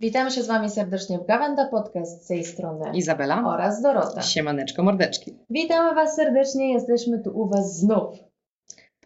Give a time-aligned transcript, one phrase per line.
[0.00, 4.22] Witamy się z Wami serdecznie w Gawenda Podcast z tej strony Izabela oraz Dorota.
[4.22, 5.34] Siemaneczko, mordeczki.
[5.50, 8.16] Witamy Was serdecznie, jesteśmy tu u Was znów.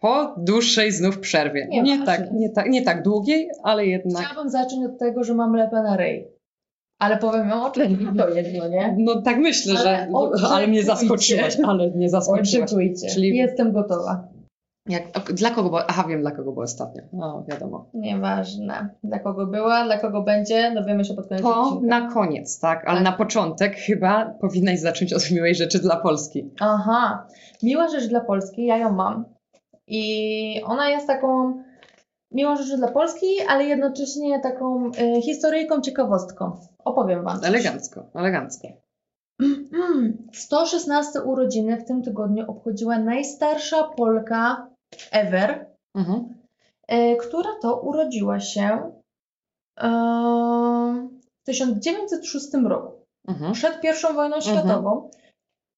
[0.01, 1.67] Po dłuższej znów przerwie.
[1.69, 4.25] Nie Nie, tak, nie, tak, nie tak długiej, ale jednak.
[4.25, 6.27] Chciałabym zacząć od tego, że mam lepę na ryj.
[6.99, 8.95] Ale powiem ją o czym to jedno, nie?
[8.99, 10.07] No tak myślę, Ale
[10.39, 10.47] że.
[10.47, 12.69] Ale mnie zaskoczyłaś, ale mnie zaskoczyłaś.
[12.69, 13.07] Oczekujcie.
[13.07, 14.27] Czyli- Jestem gotowa.
[14.89, 15.03] Jak,
[15.33, 15.81] dla kogo było?
[15.89, 17.01] Aha, wiem dla kogo było ostatnio.
[17.13, 17.89] No, wiadomo.
[17.93, 18.89] Nieważne.
[19.03, 21.87] Dla kogo była, dla kogo będzie, dowiemy się pod koniec To odcinka.
[21.99, 22.85] na koniec, tak?
[22.87, 23.03] Ale Tak.
[23.03, 26.51] na początek chyba powinnaś zacząć od miłej rzeczy dla Polski.
[26.59, 27.27] Aha.
[27.63, 29.25] Miła rzecz dla Polski, ja ją mam.
[29.87, 31.53] I ona jest taką
[32.31, 36.51] miłą rzeczą dla Polski, ale jednocześnie taką y, historyjką, ciekawostką.
[36.85, 37.39] Opowiem Wam.
[37.39, 37.47] coś.
[37.49, 38.67] Elegancko, elegancko.
[40.33, 44.67] 116 urodziny w tym tygodniu obchodziła najstarsza Polka
[45.11, 45.65] ever,
[45.95, 46.33] Mhm.
[46.87, 48.91] e, która to urodziła się
[49.79, 49.87] e,
[51.41, 52.91] w 1906 roku,
[53.27, 53.53] Mhm.
[53.53, 54.41] przed I wojną Mhm.
[54.41, 55.09] światową,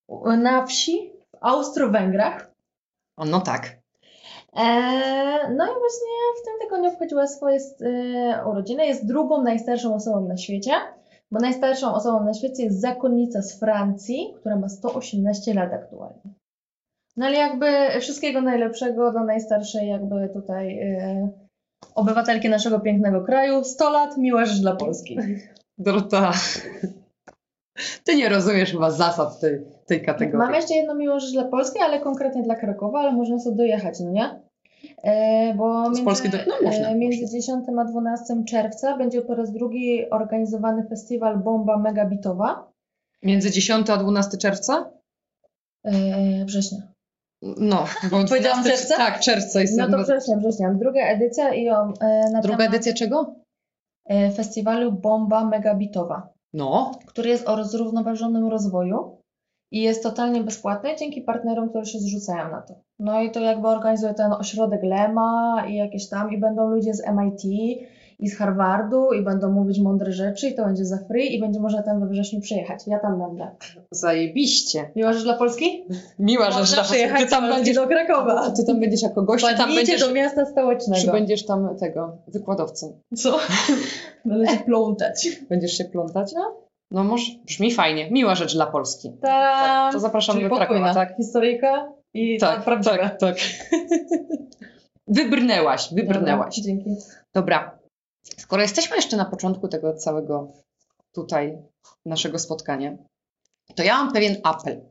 [0.08, 2.52] u- na wsi w Austro-Węgrach.
[3.17, 3.78] O, no tak.
[4.53, 4.64] E,
[5.50, 8.86] no i właśnie w tym tygodniu obchodziła swoje e, urodziny.
[8.86, 10.72] Jest drugą najstarszą osobą na świecie,
[11.31, 16.22] bo najstarszą osobą na świecie jest zakonnica z Francji, która ma 118 lat aktualnie.
[17.18, 17.68] No ale jakby
[18.00, 21.30] wszystkiego najlepszego dla najstarszej jakby tutaj e,
[21.96, 23.64] obywatelki naszego pięknego kraju.
[23.64, 25.18] 100 lat, miła rzecz dla Polski.
[25.78, 26.32] Dorota,
[28.04, 30.38] ty nie rozumiesz chyba zasad tej, tej kategorii.
[30.38, 34.12] Mam jeszcze jedną rzecz dla Polski, ale konkretnie dla Krakowa, ale można sobie dojechać, no
[34.12, 34.40] nie?
[35.04, 37.40] E, bo Z między, Polski do- no można, e, między można.
[37.40, 42.72] 10 a 12 czerwca będzie po raz drugi organizowany festiwal Bomba Megabitowa
[43.24, 44.92] Między 10 a 12 czerwca?
[45.86, 46.95] e, września.
[47.58, 48.98] No, bo Powiedziałam 12 czerwca?
[48.98, 49.78] Tak, czerwca jest.
[49.78, 50.74] No to września, września.
[50.74, 53.36] Druga edycja i o, e, na Druga temat edycja czego?
[54.06, 59.18] e, festiwalu Bomba Megabitowa, No, który jest o zrównoważonym rozwoju
[59.72, 62.74] i jest totalnie bezpłatny dzięki partnerom, którzy się zrzucają na to.
[63.00, 67.03] No i to jakby organizuje ten ośrodek Lema i jakieś tam i będą ludzie z
[67.08, 67.42] MIT
[68.20, 71.59] i z Harvardu i będą mówić mądre rzeczy i to będzie za free i będzie
[71.59, 72.80] można tam we wrześniu przyjechać.
[72.88, 73.48] Ja tam będę.
[73.92, 74.92] zajebiście.
[74.96, 75.84] Miła rzecz dla Polski?
[76.20, 76.81] Miła rzecz.
[76.81, 78.52] przyjechać Ty tam Polski będziesz, do Krakowa.
[78.52, 81.12] ty tam będziesz jako gość, czy tam będziesz, do miasta czy stołecznego.
[81.12, 83.00] będziesz tam tego, wykładowcą.
[83.16, 83.40] Co?
[84.25, 85.28] Będę się plątać.
[85.50, 86.34] Będziesz się plątać?
[86.34, 86.56] No.
[86.92, 88.12] No może, brzmi fajnie.
[88.12, 89.09] Miła rzecz dla Polski.
[89.22, 91.16] Tak, Tak, to zapraszamy Czyli do Krakowa, tak?
[91.18, 92.98] Historyjka i Tak, prawdziwa.
[92.98, 93.36] tak, tak.
[95.08, 96.56] Wybrnęłaś, wybrnęłaś.
[96.56, 96.90] Dobra, Dzięki.
[97.34, 97.75] Dobra,
[98.38, 100.53] skoro jesteśmy jeszcze na początku tego całego
[101.12, 101.58] tutaj
[102.06, 102.97] naszego spotkania,
[103.75, 104.81] to ja mam pewien apel.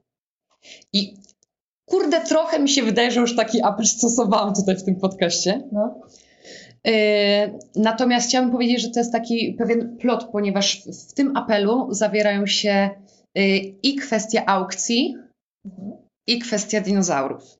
[0.92, 1.16] I
[1.88, 5.68] kurde, trochę mi się wydaje, że już taki apel stosowałam tutaj w tym podcaście.
[5.72, 6.00] No.
[6.84, 6.92] Yy,
[7.76, 12.90] natomiast chciałabym powiedzieć, że to jest taki pewien plot, ponieważ w, tym apelu zawierają się
[13.34, 15.16] yy, i kwestia aukcji,
[15.64, 15.92] Mhm.
[16.26, 17.58] i kwestia dinozaurów.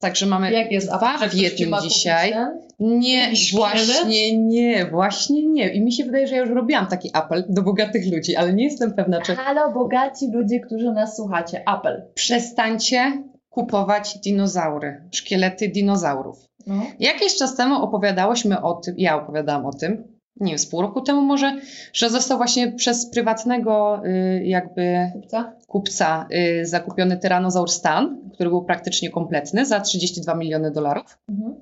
[0.00, 0.90] Także mamy Jak jest
[1.30, 2.34] w jednym dzisiaj.
[2.78, 5.68] Nie, właśnie nie, właśnie nie.
[5.68, 8.64] I mi się wydaje, że ja już robiłam taki apel do bogatych ludzi, ale nie
[8.64, 11.62] jestem pewna, czy Halo, bogaci ludzie, którzy nas słuchacie.
[11.66, 12.02] Apel.
[12.14, 16.36] przestańcie kupować dinozaury, szkielety dinozaurów.
[16.66, 16.82] No.
[17.00, 20.04] Jakiś czas temu opowiadałyśmy o tym, ja opowiadałam o tym,
[20.40, 21.60] nie wiem, z pół roku temu może,
[21.92, 25.52] że został właśnie przez prywatnego y, jakby Kupca?
[25.66, 26.26] kupca
[26.60, 31.18] y, zakupiony tyranozaur Stan, który był praktycznie kompletny za 32 miliony dolarów.
[31.28, 31.54] Mhm.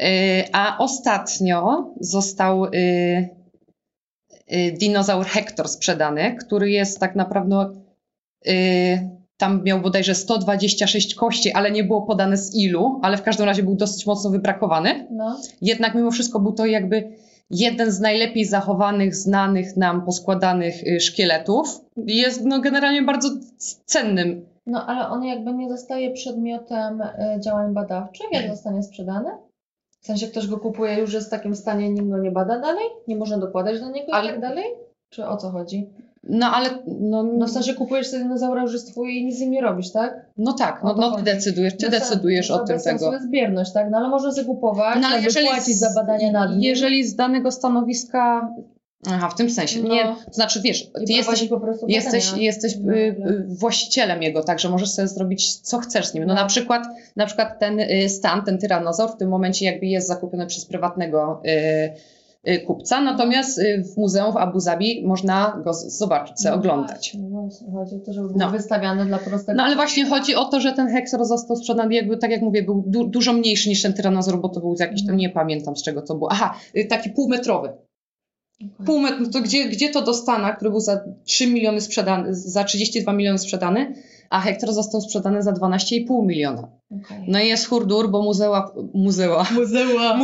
[0.00, 2.66] Y, A ostatnio został
[4.78, 7.72] dinozaur Hector sprzedany, który jest tak naprawdę.
[9.36, 13.62] Tam miał bodajże 126 kości, ale nie było podane z ilu, ale w każdym razie
[13.62, 15.06] był dosyć mocno wybrakowany.
[15.10, 15.40] No.
[15.62, 17.12] Jednak mimo wszystko był to jakby
[17.52, 21.80] jeden z najlepiej zachowanych, znanych nam, poskładanych y, szkieletów.
[21.96, 23.28] Jest no, generalnie bardzo
[23.84, 29.30] cennym no, ale on jakby nie zostaje przedmiotem e, działań badawczych, jak zostanie sprzedany?
[30.00, 32.84] W sensie ktoś go kupuje już jest w takim stanie, nikt go nie bada dalej?
[33.08, 34.64] Nie można dokładać do niego Ale- i tak dalej?
[35.10, 35.90] Czy o co chodzi?
[36.28, 36.70] No ale
[37.00, 40.26] no, No w sensie kupujesz sobie dinozaura, twój i nic z nim nie robisz, tak?
[40.38, 43.12] no tak, no, no ty decydujesz, ty Bez decydujesz sensu, o tym tego.
[43.12, 43.90] jest bierność, tak?
[43.90, 46.60] No ale można sobie kupować, No, ale jeżeli płacić z- za badanie nad nim.
[46.60, 48.48] Jeżeli z danego stanowiska.
[49.10, 49.82] Aha, w tym sensie.
[49.82, 49.88] No.
[49.94, 51.48] Nie, to znaczy wiesz, ty jesteś,
[51.88, 52.42] jesteś, badania.
[52.42, 53.30] jesteś No, y, dobra.
[53.32, 56.24] y, właścicielem jego, także możesz sobie zrobić co chcesz z nim.
[56.26, 56.40] No No.
[56.40, 56.82] na przykład,
[57.16, 61.42] na przykład ten y, stan, ten tyranozaur w tym momencie jakby jest zakupiony przez prywatnego
[61.46, 61.92] y,
[62.66, 67.10] kupca, natomiast y, w muzeum w Abu Zabi można go zobaczyć, No oglądać.
[67.14, 68.50] właśnie, no właśnie, chodzi o to, żeby był No.
[68.50, 69.56] wystawiany dla prostego...
[69.56, 72.62] No ale właśnie chodzi o to, że ten Hexor został sprzedany, jakby tak jak mówię,
[72.62, 75.18] był du dużo mniejszy niż ten tyranozaur, bo to był jakiś, tam Mhm.
[75.18, 76.32] nie pamiętam z czego to było.
[76.32, 77.72] Aha, y, taki półmetrowy.
[78.86, 82.34] Pół metra, no to gdzie, gdzie to do Stana, który był za 3 miliony sprzedany,
[82.34, 83.94] za 32 miliony sprzedany,
[84.32, 86.68] a hektar został sprzedany za 12,5 miliona.
[87.04, 87.24] Okay.
[87.28, 89.46] No i jest hurdur, bo muzea, Muzea.
[89.54, 90.16] muzea,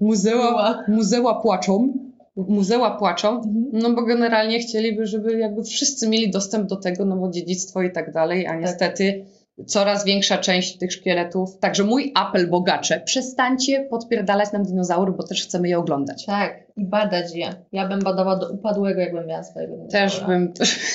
[0.00, 0.84] muzea, Była.
[0.88, 1.92] muzea płaczą,
[2.36, 3.64] muzea płaczą, Mhm.
[3.72, 7.92] no bo generalnie chcieliby, żeby jakby wszyscy mieli dostęp do tego, no bo dziedzictwo i
[7.92, 9.24] tak dalej, a niestety
[9.66, 11.58] coraz większa część tych szkieletów.
[11.58, 16.26] Także mój apel bogacze, przestańcie podpierdalać nam dinozaury, bo też chcemy je oglądać.
[16.26, 17.54] Tak, i badać je.
[17.72, 20.26] Ja bym badała do upadłego, jakbym miała swojego Też dinozaura.
[20.38, 20.52] bym,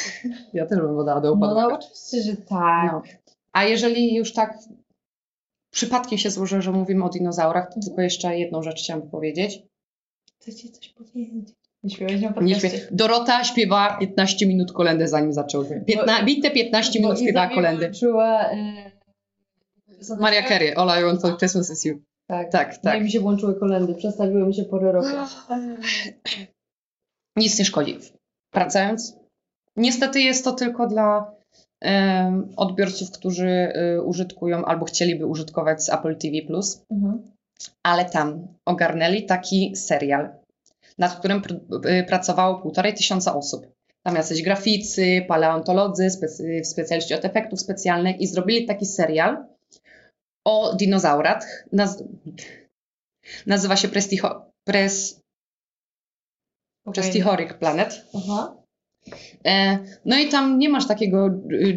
[0.53, 1.69] ja też bym badała do upadłego.
[1.69, 2.91] no oczywiście, że tak.
[2.91, 3.01] No.
[3.53, 4.57] A jeżeli już tak
[5.71, 9.63] przypadkiem się złoży, że mówimy o dinozaurach, to tylko jeszcze jedną rzecz chciałam powiedzieć.
[10.39, 11.49] Chcę ci coś powiedzieć.
[11.83, 12.69] Nie śpiewaj na Nie podcaście.
[12.69, 15.65] śpiew- Dorota śpiewa 15 minut kolendy, zanim zaczął.
[15.87, 17.85] Piętna, bite 15 minut śpiewała kolendy.
[17.85, 18.91] włączyła, e,
[20.19, 21.99] Maria Carey, All I Want for Christmas is You.
[22.27, 23.03] Tak, Tak, tak.
[23.03, 25.07] mi się włączyły kolendy, przestawiły mi się pory roku.
[27.35, 27.97] Nic nie szkodzi.
[28.53, 29.15] Wracając.
[29.77, 31.31] Niestety jest to tylko dla
[32.55, 33.47] odbiorców, którzy
[33.97, 36.37] y, użytkują albo chcieliby użytkować z Apple TV+,
[36.91, 37.31] Mhm.
[37.83, 40.29] ale tam ogarnęli taki serial,
[40.97, 43.67] nad którym pr- y, pracowało półtorej tysiąca osób.
[44.03, 49.45] Tam jacyś graficy, paleontolodzy, specy- specjaliści od efektów specjalnych i zrobili taki serial
[50.45, 51.67] o dinozaurach.
[51.73, 52.03] Naz-
[53.45, 55.19] nazywa się Prestiho- Pres-
[56.93, 58.05] Prestihoric Planet.
[58.15, 58.55] Aha.
[59.45, 61.29] E, No i tam nie masz takiego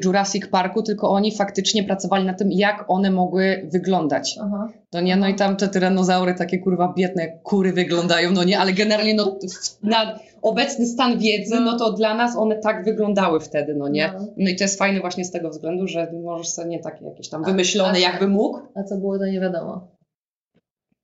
[0.05, 4.37] Jurassic Parku, tylko oni faktycznie pracowali na tym, jak one mogły wyglądać.
[4.43, 4.69] Aha.
[4.93, 8.73] No nie, no i tam te tyranozaury takie kurwa biedne kury wyglądają, no nie, ale
[8.73, 9.39] generalnie no,
[9.83, 14.13] na obecny stan wiedzy, no to dla nas one tak wyglądały wtedy, no nie.
[14.19, 14.27] No.
[14.37, 17.29] No i to jest fajne właśnie z tego względu, że możesz sobie nie takie jakieś
[17.29, 18.59] tam wymyślone jakby mógł.
[18.75, 19.89] A co było, to nie wiadomo.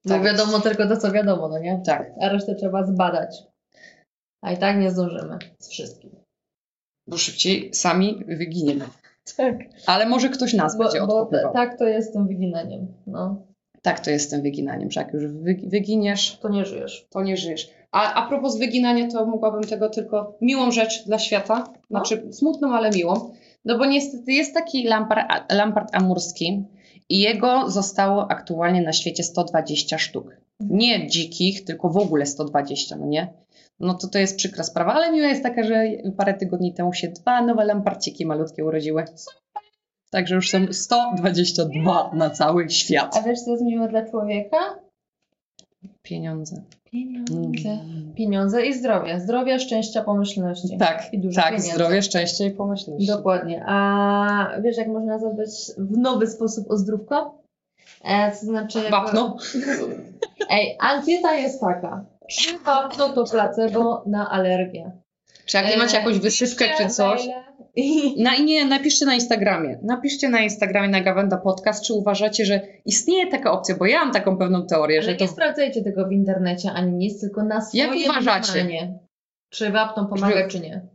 [0.05, 0.23] Bo Tak.
[0.25, 1.83] wiadomo tylko to, co wiadomo, no nie?
[1.87, 3.52] Tak, A resztę trzeba zbadać.
[4.43, 6.11] A i tak nie zdążymy z wszystkim.
[7.07, 8.85] bo szybciej sami wyginiemy.
[9.37, 9.57] Tak.
[9.87, 10.99] Ale może ktoś nas Bo, będzie
[11.31, 12.87] t- tak to jest z tym wyginaniem.
[13.07, 13.43] No,
[13.83, 17.07] Tak to jest z tym wyginaniem, że jak już wy, wyginiesz, to nie żyjesz.
[17.11, 17.71] to nie żyjesz.
[17.91, 22.91] A, a propos wyginania, to mogłabym tego tylko miłą rzecz dla świata, znaczy smutną, ale
[22.91, 23.35] miłą.
[23.65, 26.65] No bo niestety jest taki lampar, lampart amurski
[27.09, 30.37] i jego zostało aktualnie na świecie 120 sztuk.
[30.61, 33.33] Nie dzikich, tylko w ogóle 120, no nie?
[33.83, 35.85] No to to jest przykra sprawa, ale miła jest taka, że
[36.17, 39.05] parę tygodni temu się dwa nowe lamparciki malutkie urodziły.
[40.11, 43.17] Także już są 122 na cały świat.
[43.17, 44.57] A wiesz, co jest miłe dla człowieka?
[46.03, 46.63] Pieniądze.
[46.85, 47.71] Pieniądze.
[47.71, 48.13] Mm.
[48.15, 49.21] Pieniądze i zdrowie.
[49.21, 50.79] Zdrowie, szczęścia, pomyślności.
[50.79, 51.71] Tak, I dużo tak, pieniędzy.
[51.71, 53.07] zdrowie, szczęście i pomyślność.
[53.07, 53.65] Dokładnie.
[53.67, 55.49] A wiesz, jak można zadbać
[55.79, 57.43] w nowy sposób o zdrówko?
[58.05, 58.79] E, to znaczy...
[58.91, 59.37] Wapno.
[60.51, 62.05] Ej, ankieta jest taka.
[62.41, 64.93] Czy wapno to placebo na alergię?
[65.47, 67.23] Czy jak nie macie jakąś wysypkę czy coś?
[67.77, 68.23] I...
[68.23, 69.79] Na, nie, napiszcie na Instagramie.
[69.83, 74.13] Napiszcie na Instagramie na Gawenda Podcast, czy uważacie, że istnieje taka opcja, bo ja mam
[74.13, 77.61] taką pewną teorię, Ale że to nie sprawdzajcie tego w internecie ani nic, tylko na
[77.61, 78.53] swoje Jak uważacie?
[78.53, 78.99] wyznanie.
[79.51, 80.87] Czy wapno pomaga, czy nie.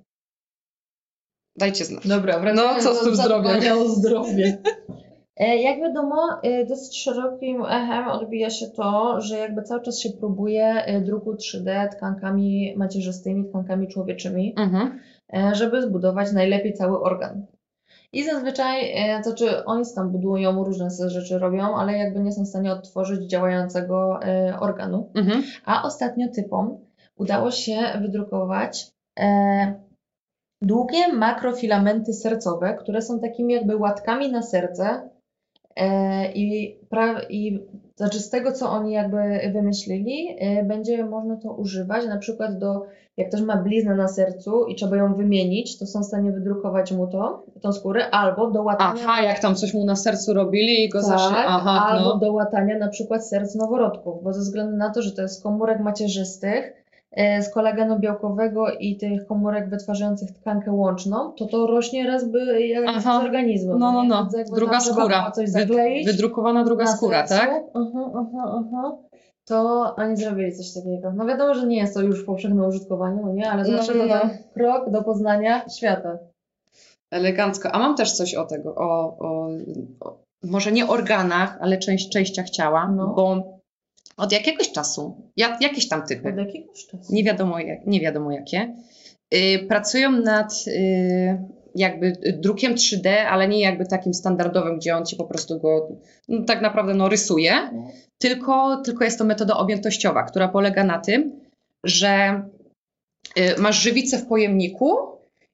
[1.55, 2.07] dajcie znać.
[2.07, 3.77] Dobra, No, co z tym zdrowiem?
[3.77, 4.57] o zdrowie.
[5.39, 10.09] E, Jak wiadomo, e, dosyć szerokim echem odbija się to, że jakby cały czas się
[10.09, 14.99] próbuje e, druku 3D tkankami macierzystymi, tkankami człowieczymi, Mhm.
[15.53, 17.45] żeby zbudować najlepiej cały organ.
[18.13, 22.47] I zazwyczaj, to znaczy oni tam budują, różne rzeczy robią, ale jakby nie są w
[22.47, 24.19] stanie odtworzyć działającego
[24.59, 25.09] organu.
[25.15, 25.43] Mhm.
[25.65, 26.77] A ostatnio typom
[27.15, 28.91] udało się wydrukować
[30.61, 35.09] długie makrofilamenty sercowe, które są takimi jakby łatkami na serce.
[35.77, 37.59] E, i, pra, I
[37.95, 42.85] znaczy z tego, co oni jakby wymyślili, e, będzie można to używać na przykład do,
[43.17, 46.91] jak ktoś ma bliznę na sercu i trzeba ją wymienić, to są w stanie wydrukować
[46.91, 50.83] mu to, tą skórę, albo do łatania Aha, jak tam coś mu na sercu robili
[50.83, 51.45] i go tak.
[51.47, 52.17] Aha, albo no.
[52.17, 55.79] do łatania na przykład serc noworodków, bo ze względu na to, że to jest komórek
[55.79, 56.73] macierzystych,
[57.17, 63.01] z kolagenu białkowego i tych komórek wytwarzających tkankę łączną, to to rośnie raz by jak
[63.01, 63.77] z organizmu.
[63.77, 64.27] No, no, no.
[64.55, 65.31] Druga skóra.
[65.31, 67.45] coś zakleić Wydrukowana druga skóra, sercu.
[67.45, 67.63] tak?
[67.73, 68.97] Aha, aha, aha.
[69.45, 71.11] To oni zrobili coś takiego.
[71.15, 73.93] No wiadomo, że nie jest to już w powszechnym użytkowaniu, no nie, ale No, zawsze
[73.93, 74.29] no, to no.
[74.53, 76.17] krok do poznania świata.
[77.11, 77.71] Elegancko.
[77.71, 79.47] A mam też coś o tego, o, o,
[79.99, 83.07] o może nie organach, ale część, częściach ciała, No.
[83.07, 83.56] bo
[84.17, 87.13] od jakiegoś czasu, ja, jakieś tam typy, Od jakiegoś czasu.
[87.13, 88.75] nie wiadomo, jak, nie wiadomo jakie,
[89.33, 91.37] y, pracują nad y,
[91.75, 95.89] jakby drukiem 3D, ale nie jakby takim standardowym, gdzie on ci po prostu go
[96.27, 97.53] no, tak naprawdę no, rysuje,
[98.17, 101.39] tylko, tylko jest to metoda objętościowa, która polega na tym,
[101.83, 102.41] że
[103.37, 104.97] y, masz żywicę w pojemniku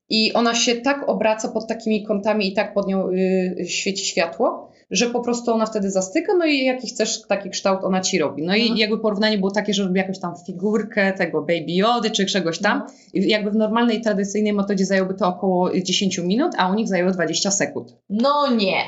[0.10, 4.72] i ona się tak obraca pod takimi kątami i tak pod nią y, świeci światło,
[4.94, 8.44] że po prostu ona wtedy zastyka, no i jaki chcesz taki kształt ona ci robi.
[8.44, 8.76] No Mhm.
[8.76, 12.60] i jakby porównanie było takie, że robi jakąś tam figurkę tego Baby Jody czy czegoś
[12.60, 12.80] tam.
[12.80, 12.94] No.
[13.14, 17.12] I jakby w normalnej, tradycyjnej metodzie zajęłoby to około 10 minut, a u nich zajęło
[17.12, 17.96] 20 sekund.
[18.10, 18.82] No nie.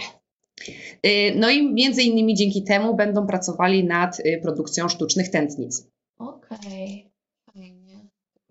[1.06, 5.88] Y, No i między innymi dzięki temu będą pracowali nad y, produkcją sztucznych tętnic.
[6.18, 7.10] Okej.
[7.54, 8.00] Fajnie.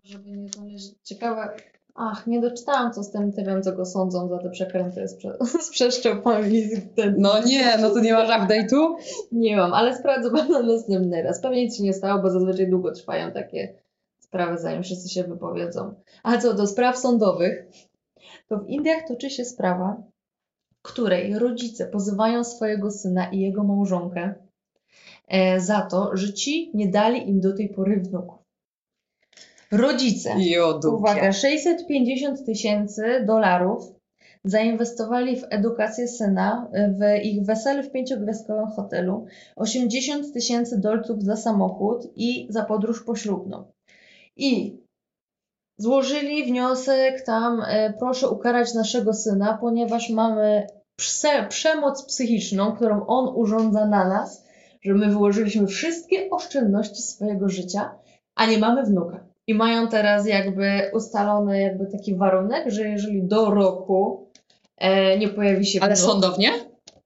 [0.05, 0.91] Żeby nie znaleźć...
[1.05, 1.57] Ciekawe...
[1.95, 5.39] Ach, nie doczytałam co z tym typem, co go sądzą za te przekręty z, prze...
[5.67, 6.63] z przeszczepami.
[7.19, 8.95] No nie, no to nie masz update'u?
[9.33, 11.41] Nie mam, ale sprawdzę na następny raz.
[11.41, 13.75] Pewnie nic się nie stało, bo zazwyczaj długo trwają takie
[14.19, 15.95] sprawy, zanim wszyscy się wypowiedzą.
[16.23, 17.67] A co do spraw sądowych,
[18.49, 20.03] to w Indiach toczy się sprawa,
[20.83, 24.35] której rodzice pozywają swojego syna i jego małżonkę
[25.29, 28.44] e, za to, że ci nie dali im do tej pory wnuków.
[29.77, 30.97] Rodzice, Jodu.
[30.97, 33.93] uwaga, 650 tysięcy dolarów
[34.45, 39.27] zainwestowali w edukację syna, w ich wesele w pięciogwiazdkowym hotelu,
[39.57, 43.65] 80 tysięcy dolców za samochód i za podróż poślubną.
[44.37, 44.79] I
[45.79, 50.67] złożyli wniosek tam, e, proszę ukarać naszego syna, ponieważ mamy
[50.97, 54.45] prze, przemoc psychiczną, którą on urządza na nas,
[54.83, 57.99] że my wyłożyliśmy wszystkie oszczędności swojego życia,
[58.35, 59.34] a nie mamy wnuka.
[59.47, 64.31] I mają teraz jakby ustalony jakby taki warunek, że jeżeli do roku
[64.79, 66.51] e, nie pojawi się Ale wnuk, sądownie?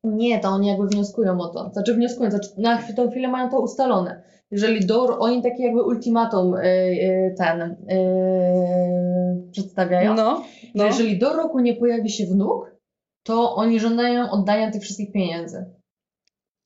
[0.04, 1.71] nie, to oni jakby wnioskują o to.
[1.73, 4.23] Znaczy wnioskują, znaczy na chwilę- tą chwilę mają to ustalone.
[4.50, 10.14] Jeżeli do, oni takie jakby ultimatum y, y, ten y, przedstawiają.
[10.14, 10.42] No,
[10.75, 10.85] no.
[10.85, 12.76] Jeżeli do roku nie pojawi się wnuk,
[13.23, 15.64] to oni żądają oddania tych wszystkich pieniędzy.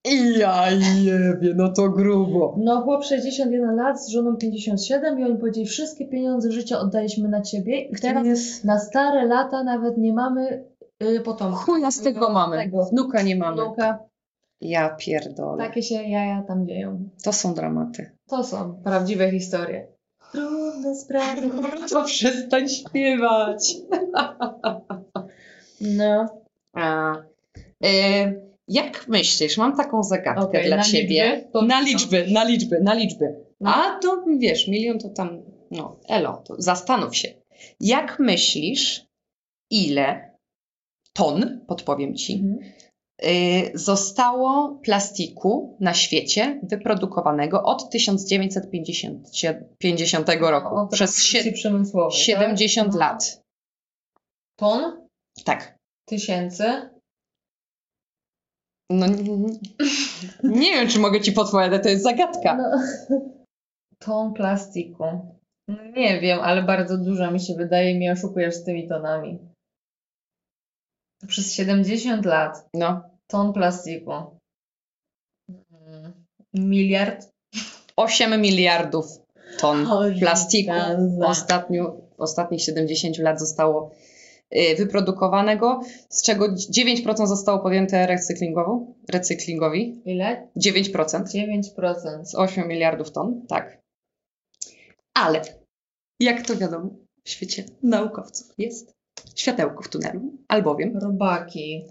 [0.05, 0.71] I ja
[1.05, 2.55] jebie, no to grubo.
[2.59, 7.43] No chłop 61 lat, z żoną 57 i oni powiedzieli, wszystkie pieniądze życia oddaliśmy na
[7.43, 8.65] ciebie i teraz jest...
[8.65, 10.65] na stare lata nawet nie mamy
[11.03, 11.65] y, potomków.
[11.65, 12.57] Chuja z tego mamy.
[12.57, 12.85] Tego.
[12.85, 13.63] Wnuka nie mamy.
[13.63, 13.99] Wnuka,
[14.61, 15.65] Ja pierdolę.
[15.65, 17.09] takie się jaja tam dzieją.
[17.25, 18.11] To są dramaty.
[18.29, 19.87] To są prawdziwe historie.
[20.33, 21.51] Trudne sprawy.
[21.91, 23.75] To przestań śpiewać.
[25.81, 26.27] No.
[26.75, 27.15] A,
[27.85, 31.33] y, jak myślisz, mam taką zagadkę Okej, dla na ciebie.
[31.37, 31.51] liczby?
[31.53, 33.35] To- na liczby, na liczby, na liczby.
[33.61, 33.71] No.
[33.75, 37.29] A to wiesz, milion to tam, no, elo, to zastanów się.
[37.81, 39.05] Jak myślisz,
[39.71, 40.33] ile
[41.13, 42.73] ton, podpowiem ci, Mhm.
[43.25, 49.29] y, zostało plastiku na świecie wyprodukowanego od 1950
[49.79, 53.01] 50 roku, Od przez rewolucji sie- przemysłowej, 70 tak?
[53.01, 53.43] lat.
[54.59, 55.07] Ton?
[55.45, 55.77] Tak.
[56.09, 56.65] Tysięcy?
[58.93, 59.07] No,
[60.43, 62.57] nie wiem, czy mogę ci podpowiadać, to jest zagadka.
[62.57, 62.83] No.
[63.99, 65.05] Ton plastiku.
[65.69, 69.39] No Nie wiem, ale bardzo dużo mi się wydaje, mi oszukujesz z tymi tonami.
[71.27, 74.13] Przez 70 lat No, ton plastiku.
[75.71, 76.13] Mm,
[76.55, 77.29] Miliard?
[77.97, 79.07] 8 miliardów
[79.59, 80.73] ton Oj, plastiku
[81.25, 83.91] ostatnio, w ostatnich 70 lat zostało
[84.79, 90.03] wyprodukowanego, z czego 9% zostało podjęte recyklingowo, recyklingowi.
[90.05, 90.49] Ile?
[90.57, 91.25] 9%
[91.77, 92.25] 9%.
[92.25, 93.83] z 8 miliardów ton, tak.
[95.15, 95.43] Ale,
[96.21, 96.91] jak to wiadomo,
[97.25, 98.93] w świecie naukowców jest
[99.37, 101.85] światełko w tunelu, albowiem, Robaki.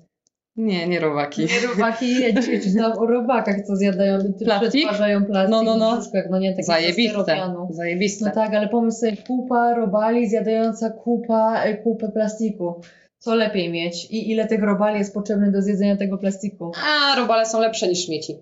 [0.62, 4.70] Nie, nie robaki, Nie robaki, dzisiaj czytałam o robakach, co zjadają, Plastik?
[4.72, 5.96] przetwarzają plastik No, no, no.
[5.96, 7.24] w brzuszkach, no nie, takie zajebiste,
[7.70, 8.25] zajebiste.
[8.25, 12.82] No tak, ale pomyśl sobie, kupa robali zjadająca kupa, e, kupę plastiku.
[13.20, 16.72] Co lepiej mieć i ile tych robali jest potrzebne do zjedzenia tego plastiku?
[16.86, 18.38] A, robale są lepsze niż śmieci.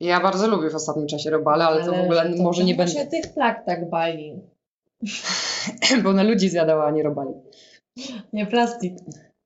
[0.00, 3.06] Ja bardzo lubię w ostatnim czasie robale, ale, to w ogóle to- może nie będę,
[3.06, 4.42] tych plak tak bali.
[6.04, 7.30] bo na ludzi zjadała, a nie robali.
[8.32, 8.94] Nie plastik.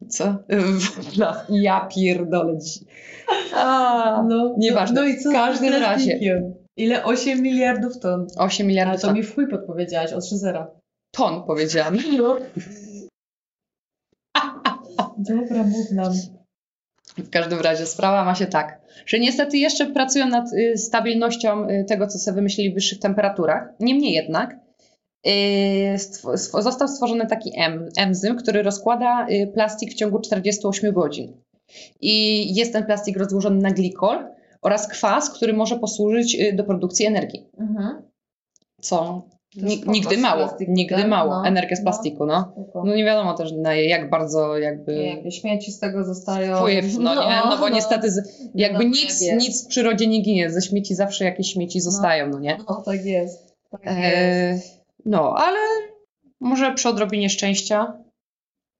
[0.08, 0.24] Co?
[1.18, 2.78] No, ja pierdolę dziś.
[3.54, 4.94] A, No, Nieważne.
[4.94, 6.18] No, no i co W każdym razie.
[6.76, 7.04] Ile?
[7.04, 8.26] 8 miliardów ton.
[8.36, 9.16] 8 Ale miliardów to ton.
[9.16, 10.64] mi w chuj podpowiedziałaś od 3-0.
[11.10, 11.96] ton powiedziałam.
[12.18, 12.36] No.
[15.18, 16.12] Dobra, mów nam.
[17.18, 21.84] W każdym razie sprawa ma się tak, że niestety jeszcze pracują nad y, stabilnością y,
[21.88, 23.68] tego, co sobie wymyślili w wyższych temperaturach.
[23.80, 24.56] Niemniej jednak
[26.58, 27.52] został stworzony taki
[27.96, 31.32] enzym, który rozkłada y, plastik w ciągu 48 godzin.
[32.00, 34.26] I jest ten plastik rozłożony na glikol
[34.62, 37.46] oraz kwas, który może posłużyć y, do produkcji energii.
[37.58, 38.02] Mhm.
[38.80, 39.22] Co
[39.86, 41.08] nigdy mało, plastiku, nigdy tak?
[41.08, 41.42] mało.
[41.42, 41.82] No, z no.
[41.82, 42.52] plastiku, no.
[42.74, 46.56] No nie wiadomo też na jak bardzo jakby Jakie śmieci z tego zostają.
[46.56, 49.48] wpływ, no nie, no bo niestety z, jakby no, nic, jak jest.
[49.48, 52.58] nic w przyrodzie nie ginie, ze śmieci zawsze jakieś śmieci zostają, no nie?
[52.68, 53.56] No tak jest.
[53.70, 54.75] Tak jest.
[55.06, 55.58] No, ale
[56.40, 58.02] może przy odrobinie szczęścia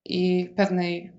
[0.07, 1.13] i pewnej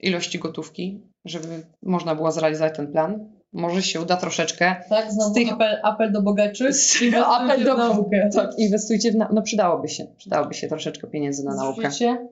[0.00, 3.32] ilości gotówki, żeby można było zrealizować ten plan.
[3.54, 4.76] Może się uda troszeczkę.
[4.88, 6.70] Tak, znowu Z tych- apel, apel do bogaczy.
[7.26, 8.30] Apel do naukę.
[8.34, 9.28] Tak, inwestujcie w na...
[9.32, 10.06] No przydałoby się.
[10.16, 11.90] Przydałoby się troszeczkę pieniędzy na naukę.
[11.90, 12.28] Życie,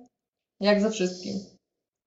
[0.60, 1.34] jak ze wszystkim.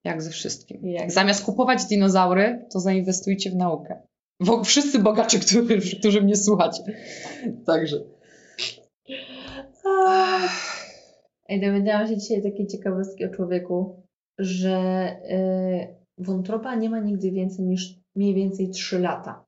[0.05, 0.87] Jak ze wszystkim.
[0.87, 4.01] Jak Zamiast kupować dinozaury, to zainwestujcie w naukę.
[4.39, 6.83] Bo wszyscy bogacze, którzy, którzy mnie słuchacie.
[7.65, 7.97] Także.
[11.49, 14.03] Ej, dowiedziałam się dzisiaj takiej ciekawostki o człowieku,
[14.39, 19.42] że y, wątroba nie ma nigdy więcej niż mniej więcej 3 lata.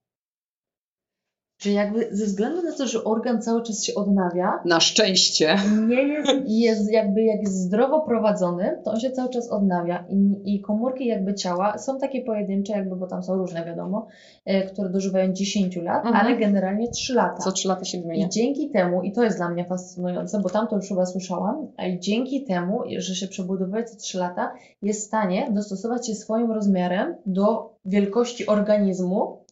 [1.66, 5.56] Że jakby ze względu na to, że organ cały czas się odnawia, Na szczęście.
[5.88, 10.56] nie jest, jest jakby jak jest zdrowo prowadzony, to on się cały czas odnawia i,
[10.56, 14.08] i komórki jakby ciała są takie pojedyncze, jakby, bo tam są różne wiadomo,
[14.46, 16.26] e, które dożywają 10 lat, Mhm.
[16.26, 17.38] ale generalnie 3 lata.
[17.38, 18.26] Co trzy lata się wymienia.
[18.26, 21.68] I dzięki temu, i to jest dla mnie fascynujące, bo tam to już chyba słyszałam,
[21.78, 26.16] a i dzięki temu, że się przebudowuje co 3 lata, jest w stanie dostosować się
[26.16, 29.45] swoim rozmiarem do wielkości organizmu,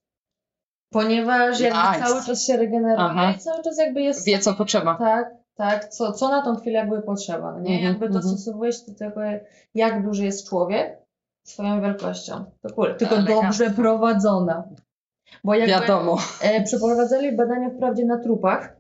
[0.94, 2.10] ponieważ jakby Nice.
[2.10, 3.34] cały czas się regeneruje Aha.
[3.38, 4.26] i cały czas jakby jest...
[4.26, 4.96] Wie, co potrzeba.
[4.96, 7.76] Tak, tak, co, co na tą chwilę jakby potrzeba, nie?
[7.76, 8.12] Mhm, jakby mhm.
[8.14, 9.22] dostosowuje się do tego,
[9.76, 10.98] jak duży jest człowiek
[11.44, 12.46] swoją wielkością.
[12.62, 12.96] To cool.
[12.96, 13.44] Tylko Elegancko.
[13.44, 14.64] dobrze prowadzona.
[15.44, 16.18] Bo jakby Wiadomo.
[16.42, 18.76] e, przeprowadzali badania wprawdzie na trupach,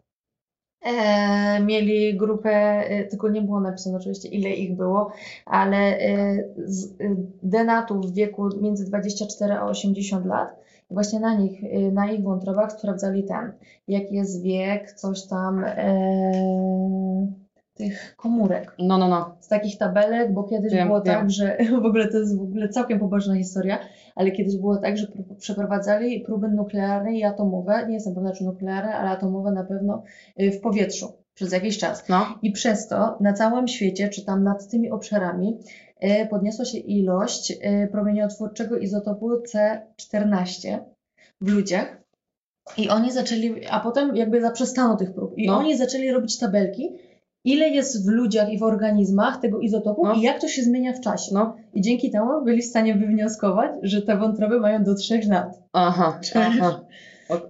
[0.82, 2.51] e, mieli grupę,
[2.89, 5.12] e, tylko nie było napisane oczywiście ile ich było,
[5.46, 10.63] ale e, z, e, denatów w wieku między 24 a 80 lat.
[10.93, 13.51] Właśnie na nich, e, na ich wątrobach sprawdzali ten,
[13.88, 17.33] jaki jest wiek, coś tam e,
[17.73, 19.35] tych komórek No, no, no.
[19.39, 21.15] z takich tabelek, bo kiedyś Wiem, było wiem.
[21.15, 23.79] tak, że w ogóle to jest w ogóle całkiem pobożna historia,
[24.15, 28.43] ale kiedyś było tak, że pr- przeprowadzali próby nuklearne i atomowe, nie jestem pewna czy
[28.43, 30.03] nuklearne, ale atomowe na pewno
[30.41, 32.09] y, w powietrzu przez jakiś czas.
[32.09, 32.25] No.
[32.41, 35.92] I przez to na całym świecie, czy tam nad tymi obszarami, y,
[36.30, 40.80] podniosła się ilość y, promieniotwórczego izotopu C14
[41.41, 41.97] w ludziach.
[42.78, 45.38] I oni zaczęli, a potem jakby zaprzestano tych prób.
[45.38, 45.58] I No.
[45.58, 46.89] oni zaczęli robić tabelki,
[47.45, 50.13] ile jest w ludziach i w organizmach tego izotopu No.
[50.13, 51.32] i jak to się zmienia w czasie.
[51.34, 51.56] No.
[51.73, 55.60] I dzięki temu byli w stanie wywnioskować, że te wątroby mają do 3 lat.
[55.73, 56.82] Aha, aha.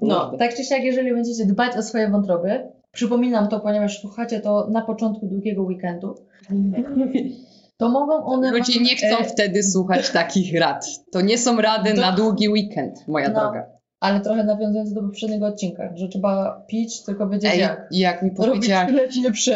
[0.02, 2.60] No, tak czy siak, jeżeli będziecie dbać o swoje wątroby,
[2.92, 6.16] przypominam to, ponieważ słuchacie to na początku długiego weekendu,
[7.84, 8.52] to mogą one...
[8.52, 10.86] Ludzie nie chcą e, wtedy słuchać takich rad.
[11.12, 13.40] To nie są rady Do- na długi weekend, moja No.
[13.40, 13.66] droga.
[14.00, 17.88] Ale trochę nawiązując do poprzedniego odcinka, że trzeba pić, tylko wiedzieć Ej, jak.
[17.92, 18.92] jak mi powiedziałaś,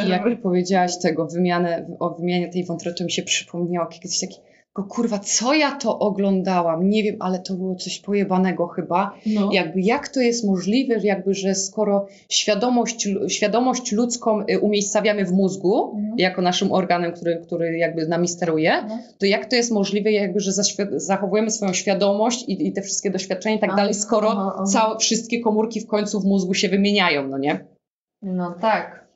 [0.07, 4.35] jak mi powiedziałaś tego, wymianę, o wymianie tej wątroby, to mi się przypomniało kiedyś taki,
[4.77, 6.89] tylko kurwa, co ja to oglądałam?
[6.89, 9.13] Nie wiem, ale to było coś pojebanego chyba.
[9.25, 9.49] No.
[9.53, 15.31] Jakby jak to jest możliwe, że jakby, że skoro świadomość, świadomość ludzką y, umiejscawiamy w
[15.31, 16.15] mózgu, Mhm.
[16.17, 18.97] jako naszym organem, który, który jakby nami steruje, No.
[19.19, 20.51] to jak to jest możliwe, jakby, że
[20.95, 24.63] zachowujemy swoją świadomość i, i te wszystkie doświadczenia i tak dalej, skoro aha, aha.
[24.65, 27.65] całe, wszystkie komórki w końcu w mózgu się wymieniają, no nie?
[28.21, 29.06] no tak.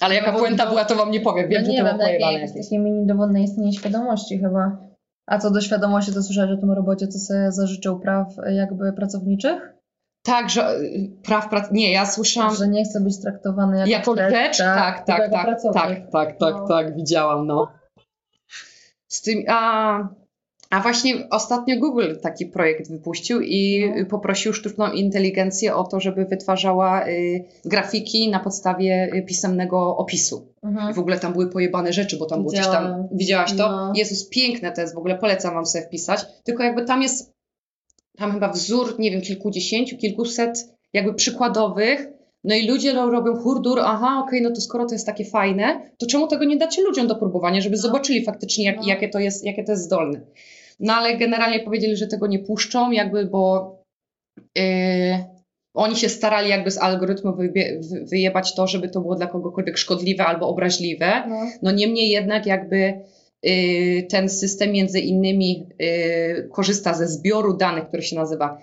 [0.00, 1.48] Ale jaka puenta była, to wam nie powiem.
[1.48, 2.52] Wiem, no że nie to wiem, było jakieś.
[2.52, 4.76] takie mini dowód na istnienie świadomości chyba.
[5.26, 8.92] A co do świadomości, to słyszałeś o tym robocie, co sobie zażyczył praw e, jakby
[8.92, 9.72] pracowniczych?
[10.22, 11.70] Tak, że y, praw prac...
[11.70, 14.58] Nie, ja słyszałam Że nie chce być traktowany jako, jako rzecz.
[14.58, 15.82] Tak, tylko tak, jako tak, pracownik.
[15.84, 16.68] tak, tak, tak, No.
[16.68, 17.68] tak, widziałam, no.
[19.08, 19.98] Z tym, a,
[20.70, 24.06] a właśnie ostatnio Google taki projekt wypuścił i No.
[24.06, 30.46] poprosił sztuczną inteligencję o to, żeby wytwarzała y, grafiki na podstawie y, pisemnego opisu.
[30.62, 30.94] I Mhm.
[30.94, 33.08] w ogóle tam były pojebane rzeczy, bo tam było coś tam.
[33.12, 33.68] Widziałaś to?
[33.70, 33.92] No.
[33.96, 36.20] Jezus, piękne to jest, w ogóle polecam wam sobie wpisać.
[36.44, 37.32] Tylko jakby tam jest,
[38.18, 42.06] tam chyba wzór, nie wiem, kilkudziesięciu, kilkuset jakby przykładowych.
[42.44, 45.90] No i ludzie ro- robią hurdur, aha, okej, no to skoro to jest takie fajne,
[45.98, 47.82] to czemu tego nie dacie ludziom do próbowania, żeby No.
[47.82, 48.82] zobaczyli faktycznie, jak, No.
[48.86, 50.20] jakie, to jest, jakie to jest zdolne.
[50.80, 53.74] No ale generalnie powiedzieli, że tego nie puszczą, jakby, bo
[54.56, 54.64] yy,
[55.74, 57.36] oni się starali jakby z algorytmu
[58.10, 61.24] wyjebać to, żeby to było dla kogokolwiek szkodliwe albo obraźliwe.
[61.28, 61.36] No.
[61.62, 63.00] No niemniej jednak jakby
[63.46, 68.58] y, ten system między innymi y, korzysta ze zbioru danych, który się nazywa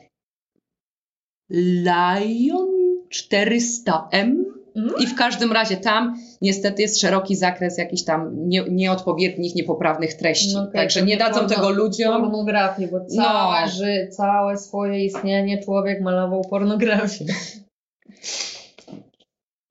[1.50, 2.68] Lion
[3.14, 4.57] 400M Mm.
[5.00, 10.54] I w każdym razie tam niestety jest szeroki zakres jakichś tam nie, nieodpowiednich, niepoprawnych treści.
[10.54, 12.22] No okej, Także nie dadzą porno- tego ludziom.
[12.22, 13.68] Pornografię, bo całe, No.
[13.72, 17.26] ży, całe swoje istnienie człowiek malował pornografię.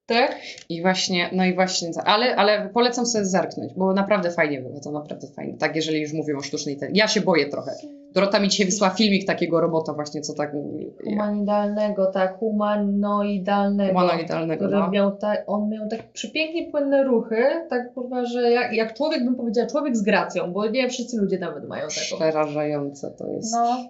[0.07, 0.37] Tak?
[0.69, 5.27] I właśnie, no i właśnie, ale, ale polecam sobie zerknąć, bo naprawdę fajnie to naprawdę
[5.27, 5.59] fajnie.
[5.59, 6.99] Tak, jeżeli już mówię o sztucznej inteligencji.
[6.99, 7.73] Ja się boję trochę.
[8.13, 10.93] Dorota mi dzisiaj wysłała filmik takiego robota właśnie, co tak mówi.
[11.05, 13.93] Humanidalnego, tak, humanoidalnego.
[13.93, 14.91] Humanoidalnego, no.
[14.91, 19.35] miał tak, on miał tak przepięknie płynne ruchy, tak kurwa, że jak, jak człowiek bym
[19.35, 22.17] powiedziała, człowiek z gracją, bo nie wszyscy ludzie nawet mają taką.
[22.17, 23.53] Przerażające to jest.
[23.55, 23.89] No.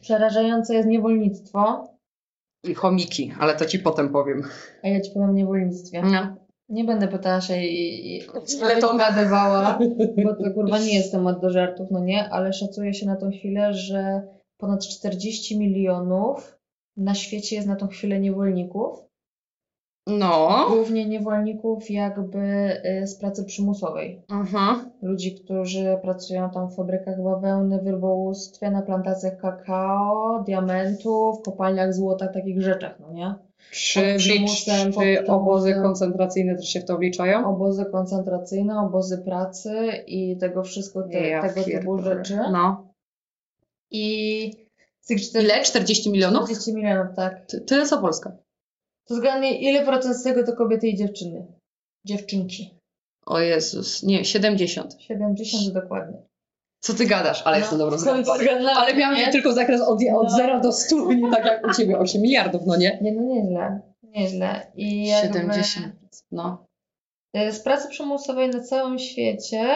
[0.00, 1.88] Przerażające jest niewolnictwo,
[2.64, 4.42] I chomiki, ale to ci potem powiem.
[4.82, 6.02] a ja ci powiem o niewolnictwie.
[6.02, 6.36] No.
[6.68, 8.22] Nie będę pytała się i, i
[8.62, 9.78] Ale to- gadywała,
[10.24, 13.30] bo to kurwa nie jest temat do żartów, no nie, ale szacuje się na tą
[13.30, 14.22] chwilę, że
[14.56, 16.58] ponad 40 milionów
[16.96, 19.07] na świecie jest na tą chwilę niewolników.
[20.08, 20.66] No.
[20.68, 22.38] Głównie niewolników jakby
[23.02, 24.22] y, z pracy przymusowej.
[24.28, 24.84] Aha.
[25.02, 32.28] Ludzi, którzy pracują tam w fabrykach bawełny, w rybołówstwie, na plantacjach kakao, diamentów, kopalniach złota,
[32.28, 33.34] takich rzeczach, no nie?
[33.70, 37.50] Czy, przymusem, czy obozy koncentracyjne też się w to wliczają?
[37.54, 42.02] Obozy koncentracyjne, obozy pracy i tego wszystko, te, Ja tego typu pierdolę.
[42.02, 42.36] rzeczy.
[42.52, 42.86] No.
[43.90, 44.50] I
[45.00, 45.64] z tych 40, Ile?
[45.64, 46.44] 40 milionów?
[46.44, 47.46] 40 milionów, tak.
[47.46, 48.32] Ty- Tyle co Polska.
[49.08, 51.46] To zgadnij, ile procent z tego to kobiety i dziewczyny?
[52.06, 52.74] Dziewczynki.
[53.26, 54.96] O Jezus, nie, 70.
[55.02, 56.22] 70 dokładnie.
[56.80, 57.42] Co ty gadasz?
[57.44, 58.24] Ale jestem dobrą No, zgadną.
[58.38, 59.32] zgadnęłam, Ale miałam nie?
[59.32, 60.30] tylko zakres od, od No.
[60.30, 62.98] 0 do 100, nie tak jak u ciebie, 8 miliardów, no nie?
[63.02, 63.80] Nie, no nieźle.
[64.02, 64.72] Nieźle.
[64.74, 65.96] I jakby, 70.
[66.32, 66.66] No.
[67.36, 69.68] y, Z pracy przymusowej na całym świecie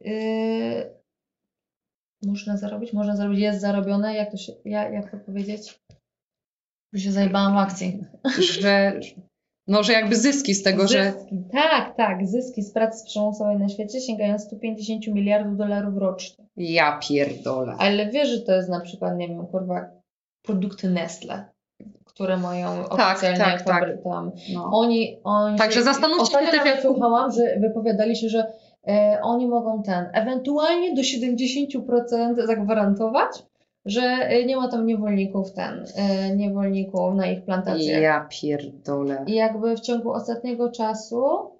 [0.00, 0.98] yy,
[2.22, 5.80] można zarobić, można zarobić, jest zarobione, jak to, się, jak, jak to powiedzieć?
[6.92, 8.04] Już się zajebałam akcji.
[8.60, 9.00] Że,
[9.66, 13.68] no, że jakby zyski z tego, że Zyski, tak, tak, zyski z pracy przymusowej na
[13.68, 16.44] świecie sięgają 150 miliardów dolarów rocznie.
[16.56, 17.74] ja pierdolę.
[17.78, 19.90] Ale wiesz, że to jest na przykład, nie wiem, kurwa,
[20.42, 21.44] produkty Nestle,
[22.04, 24.02] które mają Tak, oficjalnie tak, tak.
[24.04, 24.30] tam.
[24.54, 24.70] No.
[24.72, 28.52] Oni, oni Także zastanówcie się nawet jak- słuchałam, że wypowiadali się, że
[28.88, 33.30] e, oni mogą ten, ewentualnie do 70% zagwarantować,
[33.88, 38.02] że e, nie ma tam niewolników ten, e, niewolników na ich plantacjach.
[38.02, 39.24] Ja pierdolę.
[39.26, 41.50] I jakby w ciągu ostatniego czasu,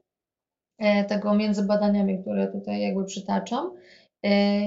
[0.79, 3.71] e, tego między badaniami, które tutaj jakby przytaczam,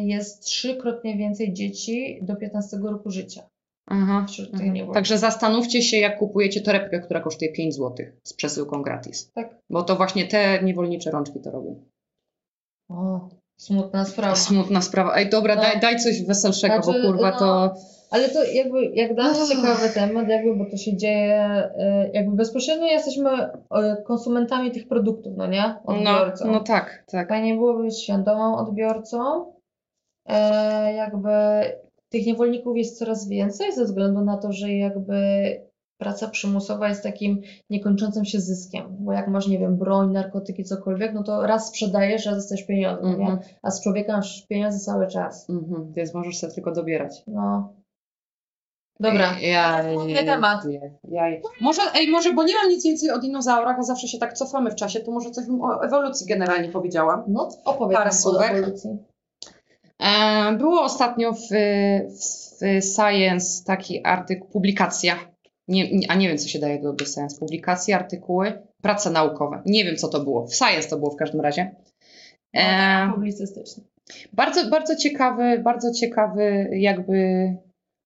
[0.01, 3.41] jest trzykrotnie więcej dzieci do 15 roku życia
[3.87, 4.25] Aha.
[4.29, 4.91] wśród tych Mhm.
[4.91, 9.31] Także zastanówcie się, jak kupujecie torebkę, która kosztuje 5 zł z przesyłką gratis.
[9.31, 9.55] Tak.
[9.69, 11.83] Bo to właśnie te niewolnicze rączki to robią.
[12.89, 13.29] O,
[13.61, 14.35] smutna sprawa.
[14.35, 15.15] Smutna sprawa.
[15.15, 15.61] Ej, dobra, No.
[15.61, 17.73] daj, daj coś weselszego, Znaczy, bo kurwa no, to...
[18.11, 21.35] Ale to jakby, jak dasz ciekawy temat, jakby, bo to się dzieje,
[21.77, 25.75] e, jakby bezpośrednio jesteśmy e, konsumentami tych produktów, no nie?
[25.87, 26.51] No, Odbiorcą.
[26.51, 27.29] no tak, tak.
[27.29, 29.45] Fajnie byłoby być świadomą odbiorcą.
[30.25, 31.29] E, jakby
[32.09, 35.15] tych niewolników jest coraz więcej ze względu na to, że jakby
[36.01, 41.13] praca przymusowa jest takim niekończącym się zyskiem, bo jak masz, nie wiem, broń, narkotyki, cokolwiek,
[41.13, 43.19] no to raz sprzedajesz, raz dostajesz pieniądze, Mhm.
[43.19, 43.37] nie?
[43.61, 45.49] A z człowieka masz pieniądze cały czas.
[45.49, 45.93] Mhm.
[45.93, 47.23] Więc możesz sobie tylko dobierać.
[47.27, 47.73] No.
[48.99, 49.39] Dobra.
[49.39, 49.83] Ja,
[50.25, 50.65] temat.
[51.11, 51.23] ja,
[51.61, 54.71] może, ej, może, bo nie mam nic więcej o dinozaurach, a zawsze się tak cofamy
[54.71, 57.23] w czasie, to może coś bym o ewolucji generalnie powiedziała.
[57.27, 58.51] No, opowiedz Parę nam o słówek.
[58.51, 58.89] ewolucji.
[59.99, 61.39] E, Było ostatnio w,
[62.09, 65.15] w Science taki artykuł, publikacja,
[65.71, 69.61] nie, a nie wiem co się daje do, do Science, publikacje, artykuły, prace naukowe.
[69.65, 71.75] Nie wiem co to było, w Science to było w każdym razie.
[72.55, 73.83] E, Publicystyczny.
[74.33, 77.47] bardzo, bardzo ciekawy, bardzo ciekawy jakby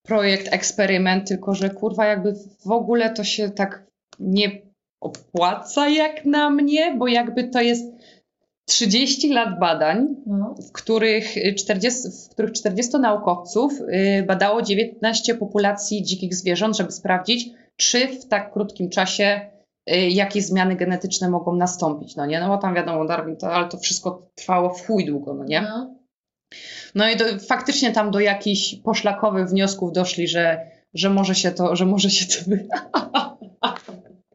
[0.05, 2.33] projekt, eksperyment, tylko że kurwa jakby
[2.65, 3.85] w ogóle to się tak
[4.19, 4.61] nie
[5.01, 7.83] opłaca jak na mnie, bo jakby to jest
[8.65, 10.55] 30 lat badań, No.
[10.69, 17.49] w których 40, w których 40 naukowców y, badało 19 populacji dzikich zwierząt, żeby sprawdzić,
[17.77, 19.49] czy w tak krótkim czasie
[19.91, 22.39] y, jakie zmiany genetyczne mogą nastąpić, no nie?
[22.39, 25.61] No bo tam wiadomo, Darwin, to, ale to wszystko trwało w chuj długo, no nie?
[25.61, 25.95] No.
[26.95, 31.75] No i do, faktycznie tam do jakichś poszlakowych wniosków doszli, że, że może się to,
[31.75, 32.67] że może się to wy...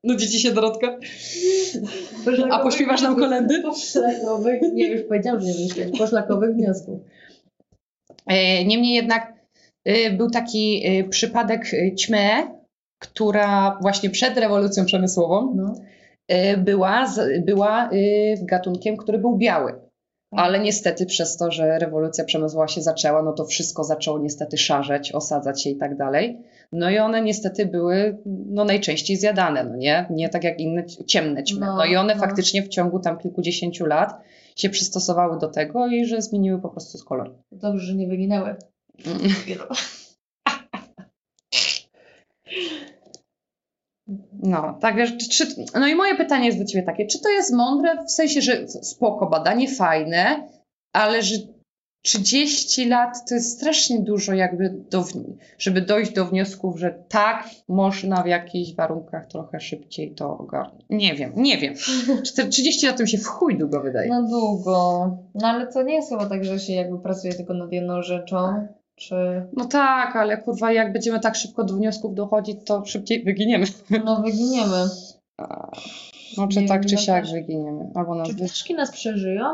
[0.05, 0.99] Nudzi ci się Dorotka?
[2.51, 3.63] A pośpiewasz nam kolendy?
[3.63, 5.99] Poszlakowych, nie, już powiedziałam, że nie będę.
[5.99, 7.01] Poszlakowych wniosków.
[8.27, 9.33] E, Niemniej jednak
[9.85, 12.29] e, był taki e, przypadek ćmy,
[13.03, 15.75] która właśnie przed rewolucją przemysłową No.
[16.59, 17.07] była,
[17.45, 17.91] była
[18.43, 19.73] gatunkiem, który był biały.
[20.35, 25.13] Ale niestety przez to, że rewolucja przemysłowa się zaczęła, no to wszystko zaczęło niestety szarzeć,
[25.13, 26.39] osadzać się i tak dalej.
[26.73, 30.07] No i one niestety były no najczęściej zjadane, no nie?
[30.11, 31.61] Nie tak jak inne ci- ciemne ćmy.
[31.61, 32.21] No, No, i one no.
[32.21, 34.21] faktycznie w ciągu tam kilkudziesięciu lat
[34.57, 37.35] się przystosowały do tego i że zmieniły po prostu z kolor.
[37.53, 38.57] Dobrze, że nie wyginęły.
[44.43, 47.53] No, tak wiesz, czy, no i moje pytanie jest do ciebie takie, czy to jest
[47.53, 50.49] mądre, w sensie, że spoko, badanie fajne,
[50.93, 51.35] ale że
[52.03, 55.05] 30 lat to jest strasznie dużo jakby, do,
[55.59, 60.85] żeby dojść do wniosków, że tak, można w jakichś warunkach trochę szybciej to ogarnąć.
[60.91, 61.75] Nie wiem, nie wiem.
[62.27, 64.09] Czter- 30 lat to mi się w chuj długo wydaje.
[64.09, 65.11] No długo.
[65.35, 68.67] No ale to nie jest chyba tak, że się jakby pracuje tylko nad jedną rzeczą,
[68.97, 69.15] czy
[69.57, 73.67] No tak, ale kurwa, jak będziemy tak szybko do wniosków dochodzić, to szybciej wyginiemy.
[74.05, 74.77] no wyginiemy.
[76.37, 77.91] No czy Nie tak, czy no siak wyginiemy.
[77.95, 78.39] Albo nas Czy wy...
[78.45, 79.45] ptaszki nas przeżyją?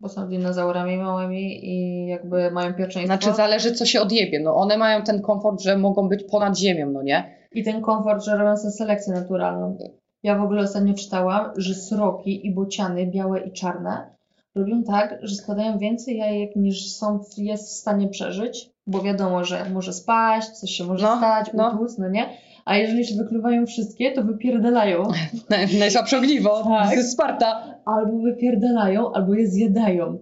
[0.00, 3.16] Bo są dinozaurami małymi i jakby mają pierwszeństwo.
[3.16, 4.40] Znaczy zależy, co się odjebie.
[4.40, 7.38] No one mają ten komfort, że mogą być ponad ziemią, no nie?
[7.52, 9.78] I ten komfort, że robią sobie selekcję naturalną.
[10.22, 14.10] Ja w ogóle ostatnio czytałam, że sroki i bociany, białe i czarne,
[14.54, 19.70] robią tak, że składają więcej jajek niż są, jest w stanie przeżyć, bo wiadomo, że
[19.70, 21.68] może spaść, coś się może No, stać, no.
[21.70, 22.26] utłuc, no nie?
[22.68, 25.02] A jeżeli się wykluwają wszystkie, to wypierdalają.
[25.50, 26.96] Naj- Najsłabsze ogniwo Tak.
[26.96, 27.74] ze Sparta.
[27.84, 30.18] Albo wypierdalają, albo je zjadają.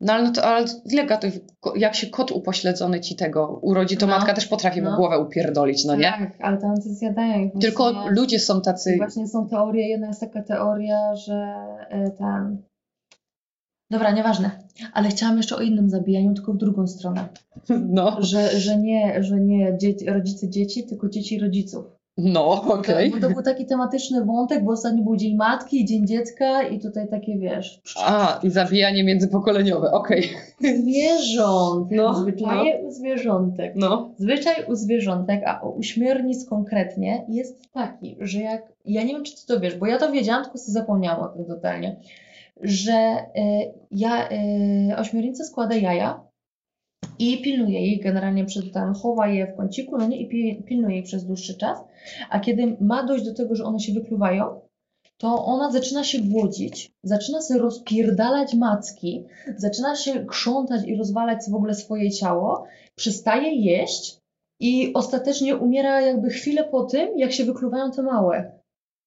[0.00, 1.28] No ale, no to, ale ile gato,
[1.76, 4.12] jak się kot upośledzony ci tego urodzi, to No.
[4.12, 4.96] matka też potrafi mu No.
[4.96, 6.02] głowę upierdolić, no nie?
[6.18, 7.50] Tak, ale tam to zjadają.
[7.60, 8.94] Tylko ludzie są tacy...
[8.96, 11.54] właśnie są teorie, jedna jest taka teoria, że
[11.90, 12.62] e, ten...
[13.92, 14.50] Dobra, nieważne.
[14.92, 17.28] Ale chciałam jeszcze o innym zabijaniu, tylko w drugą stronę.
[17.88, 21.84] No, Że, że nie, że nie dzieci, rodzice dzieci, tylko dzieci rodziców.
[22.16, 23.10] no okej.
[23.10, 26.80] Bo to był taki tematyczny wątek, bo ostatnio był Dzień Matki i Dzień Dziecka i
[26.80, 30.30] tutaj takie, wiesz, A, i zabijanie międzypokoleniowe, okej.
[30.60, 33.72] zwierząt, No, zwyczaje u zwierzątek.
[33.76, 34.10] No.
[34.18, 38.72] Zwyczaj u zwierzątek, a u uśmiernic konkretnie, jest taki, że jak.
[38.84, 41.28] Ja nie wiem, czy ty to wiesz, bo ja to wiedziałam, tylko sobie zapomniałam o
[41.28, 41.96] tym totalnie.
[42.60, 46.26] Że y, ja, y, ośmiornica składa jaja
[47.18, 50.94] i pilnuje jej generalnie przed tam, chowa je w kąciku, no nie, i pi, pilnuje
[50.96, 51.78] jej przez dłuższy czas.
[52.30, 54.60] A kiedy ma dojść do tego, że one się wykluwają,
[55.18, 59.24] to ona zaczyna się głodzić, zaczyna sobie rozpierdalać macki,
[59.56, 62.64] zaczyna się krzątać i rozwalać w ogóle swoje ciało,
[62.96, 64.18] przestaje jeść
[64.60, 68.61] i ostatecznie umiera jakby chwilę po tym, jak się wykluwają te małe.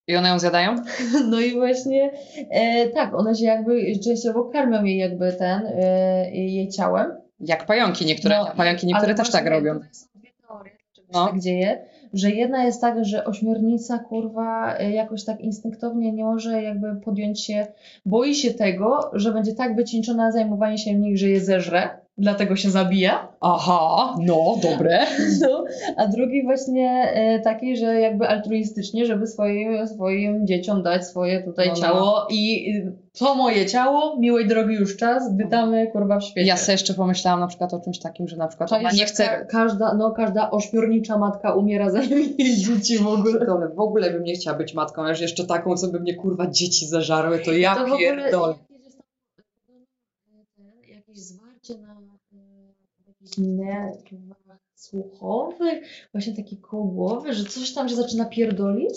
[0.07, 0.75] I one ją zjadają?
[1.31, 2.11] No i właśnie
[2.51, 7.11] e, tak, one się jakby częściowo karmią jej jakby ten, e, jej ciałem.
[7.39, 8.37] Jak pająki niektóre.
[8.37, 9.79] No, pająki niektóre też tak robią.
[9.91, 10.71] Są dwie teorie,
[11.13, 11.27] No.
[11.27, 16.63] tak dzieje, że jedna jest taka, że ośmiornica kurwa e, jakoś tak instynktownie nie może
[16.63, 17.67] jakby podjąć się,
[18.05, 22.69] boi się tego, że będzie tak wycieńczona zajmowanie się nim, że je zeżre, dlatego się
[22.69, 23.27] zabija.
[23.41, 24.99] Aha, no, dobre.
[25.41, 25.63] No,
[25.97, 31.67] a drugi właśnie e, taki, że jakby altruistycznie, żeby swoim, swoim dzieciom dać swoje tutaj
[31.67, 31.79] No, no.
[31.81, 36.47] ciało i y, to moje ciało, miłej drogi już czas, witamy kurwa w świecie.
[36.47, 39.05] Ja sobie jeszcze pomyślałam na przykład o czymś takim, że na przykład To ona nie
[39.05, 39.25] chce...
[39.25, 43.69] Ka- każda, no, każda ośmiornicza matka umiera zanim jej dzieci w ogóle.
[43.75, 46.87] W ogóle bym nie chciała być matką, ale jeszcze taką, co by mnie kurwa dzieci
[46.87, 48.53] zażarły, to ja To pierdolę.
[48.53, 57.33] jakieś jest tam, e, jakieś zwarcie na e, jakichś nerwach słuchowych, właśnie takie koło głowy,
[57.33, 58.93] że coś tam się zaczyna pierdolić.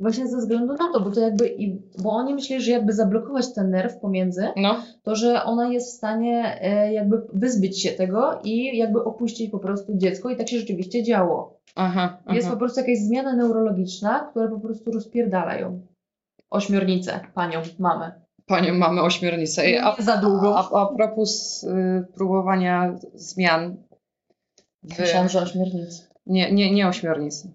[0.00, 3.54] Właśnie ze względu na to, bo to jakby, i, bo oni myśleli, że jakby zablokować
[3.54, 8.40] ten nerw pomiędzy, No, to że ona jest w stanie e, jakby wyzbyć się tego
[8.44, 11.60] i jakby opuścić po prostu dziecko i tak się rzeczywiście działo.
[11.74, 12.34] aha, aha.
[12.34, 15.80] Jest po prostu jakaś zmiana neurologiczna, która po prostu rozpierdala ją.
[16.50, 18.12] Ośmiornicę, panią, mamę.
[18.52, 19.62] Panią mamy ośmiornicę.
[19.84, 20.58] A, za długo.
[20.58, 23.76] a, a propos y, próbowania zmian
[24.82, 24.98] w...
[24.98, 26.06] Myślałam, że ośmiornicy.
[26.26, 27.50] Nie, nie, nie ośmiornicy.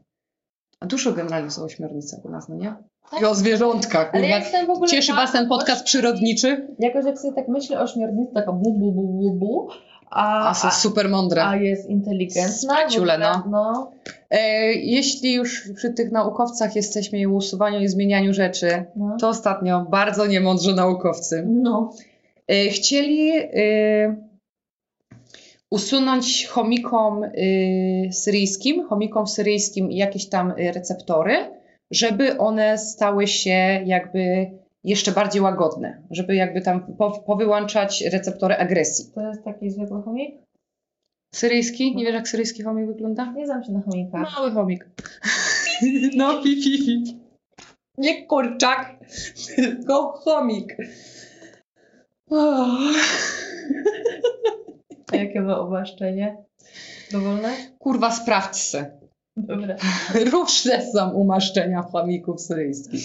[0.79, 2.75] A dużo generalnie są ośmiornice u nas, no nie?
[3.11, 3.21] Tak.
[3.21, 6.67] I o zwierzątkach, Ale w ogóle Cieszy Was ten podcast przyrodniczy?
[6.79, 9.69] Jakoś jak sobie tak myślę o ośmiornicy, taka bu, bu, bu, bu, bu,
[10.09, 11.45] a, A super mądre.
[11.45, 12.75] a jest inteligentna.
[12.95, 13.43] Ogóle, no.
[13.51, 13.91] no.
[14.29, 19.17] E, jeśli już przy tych naukowcach jesteśmy i usuwaniu i zmienianiu rzeczy, No.
[19.19, 21.93] to ostatnio bardzo niemądrzy naukowcy no.
[22.47, 24.15] e, chcieli e,
[25.71, 27.29] usunąć chomikom e,
[28.11, 31.35] syryjskim, chomikom syryjskim jakieś tam receptory,
[31.91, 34.51] żeby one stały się jakby
[34.87, 39.11] jeszcze bardziej łagodne, żeby jakby tam po, powyłączać receptory agresji.
[39.15, 40.35] To jest taki zwykły chomik?
[41.35, 41.95] Syryjski?
[41.95, 43.31] Nie wiesz jak syryjski chomik wygląda?
[43.31, 44.35] Nie znam się na chomikach.
[44.35, 44.87] Mały chomik.
[46.15, 47.19] No, pi, pi, pi.
[47.97, 48.95] Nie kurczak,
[49.55, 50.77] tylko chomik.
[52.29, 52.93] Oh.
[55.11, 56.37] A jakie ma obaszczenie?
[57.11, 57.55] Dowolne?
[57.79, 58.96] Kurwa, sprawdź se.
[59.37, 59.75] Dobra.
[60.31, 63.01] Różne są umaszczenia chomików syryjskich.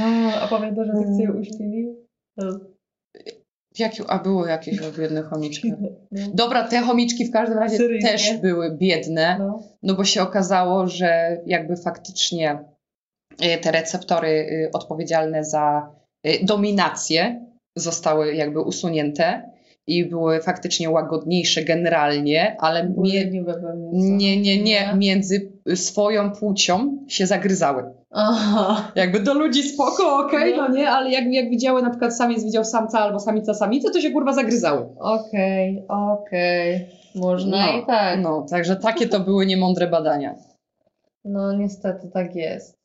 [0.00, 1.94] A, a pamiętasz, że tak sobie uśpili?
[2.38, 2.46] To
[3.74, 5.72] W a było jakieś biedne chomiczki.
[5.80, 5.88] No.
[6.34, 8.10] Dobra, te chomiczki w każdym razie Syryjskie.
[8.12, 9.62] też były biedne, No.
[9.82, 12.58] no bo się okazało, że jakby faktycznie
[13.44, 15.90] y, te receptory y, odpowiedzialne za
[16.26, 19.49] y, dominację zostały jakby usunięte
[19.98, 23.30] i były faktycznie łagodniejsze generalnie, ale mie-
[23.92, 27.84] nie, nie, nie, między swoją płcią się zagryzały.
[28.10, 28.92] Aha.
[28.94, 30.68] Jakby do ludzi spoko, okej, No.
[30.68, 34.00] no nie, ale jak, jak widziały na przykład samiec widział samca albo samica samicę, to
[34.00, 34.86] się kurwa zagryzały.
[34.98, 36.86] Okej, okej.
[37.14, 38.20] Można No, i tak.
[38.20, 40.34] No, także takie to były niemądre badania.
[41.24, 42.79] No niestety tak jest.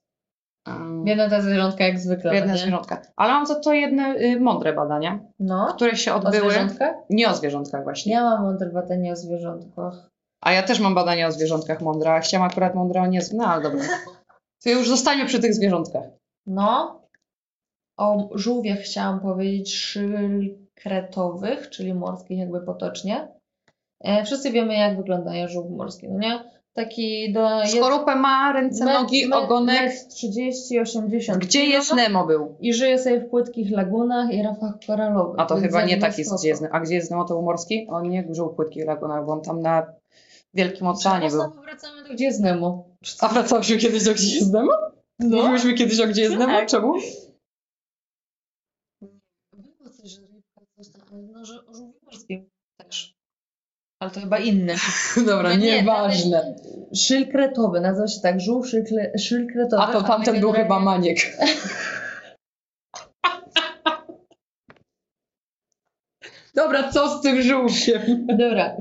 [1.04, 2.32] Biedne te zwierzątka jak zwykle.
[2.32, 2.60] Biedne nie?
[2.60, 3.02] zwierzątka.
[3.16, 5.74] Ale mam za to jedne y, mądre badania, No.
[5.76, 6.52] które się O odbyły.
[6.52, 6.96] zwierzątkach?
[7.10, 8.14] Nie o zwierzątkach właśnie.
[8.14, 9.94] Ja mam mądre badanie o zwierzątkach.
[10.42, 13.20] A ja też mam badania o zwierzątkach mądre, a chciałam akurat mądre o nie.
[13.34, 13.84] No ale dobra.
[14.64, 16.04] To już zostanie przy tych zwierzątkach.
[16.46, 17.02] No.
[17.98, 23.28] O żółwiach chciałam powiedzieć szylkretowych, czyli morskich jakby potocznie.
[24.02, 26.40] E, wszyscy wiemy jak wygląda żółw morski, no nie?
[26.76, 27.50] Taki do...
[27.68, 29.92] Skorupę ma, ręce, nogi, ogonek.
[30.10, 32.56] 30, 80 Gdzie jest Nemo był?
[32.60, 35.40] I żyje sobie w płytkich lagunach i rafach koralowych.
[35.40, 36.76] A to chyba nie tak jest, gdzie jest Nemo.
[36.76, 37.88] A gdzie jest Nemo, to był morski?
[37.90, 39.86] On nie żył w płytkich lagunach, bo on tam na
[40.54, 41.42] wielkim oceanie był.
[41.64, 42.86] Wracamy do gdzie jest Nemo.
[43.20, 44.74] A wracaliśmy kiedyś do Gdzie jest Nemo?
[45.20, 45.38] No.
[45.38, 46.54] Mówiłyśmy kiedyś o Gdzie jest Nemo?
[46.54, 46.70] Tak.
[46.70, 46.94] Czemu?
[49.52, 52.55] Było coś, że rybka coś tam, no, że o żółwiu morskim.
[54.06, 54.76] Ale to chyba inny.
[55.28, 56.56] Dobra, No nie, nieważne.
[56.96, 59.84] Szylkretowy, nazywa się tak, żółw szylkle, szylkretowy.
[59.84, 61.18] A to tamten był chyba maniek.
[66.56, 68.28] Dobra, co z tym żółwiem?
[68.28, 68.76] Dobra.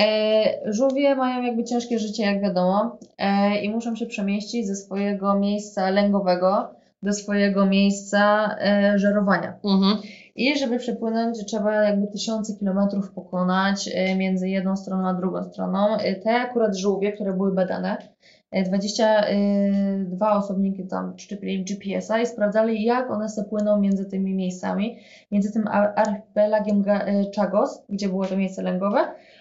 [0.00, 5.38] E, żółwie mają jakby ciężkie życie, jak wiadomo, e, i muszą się przemieścić ze swojego
[5.38, 9.58] miejsca lęgowego do swojego miejsca e, żerowania.
[9.64, 9.98] Mhm.
[10.36, 15.96] I żeby przepłynąć, trzeba jakby tysiące kilometrów pokonać e, między jedną stroną a drugą stroną.
[15.96, 17.96] E, Te akurat żółwie, które były badane,
[18.50, 24.96] e, 22 osobniki tam szczepili GPS-a i sprawdzali, jak one se płyną między tymi miejscami,
[25.32, 28.98] między tym ar- archipelagiem e, Chagos, gdzie było to miejsce lęgowe,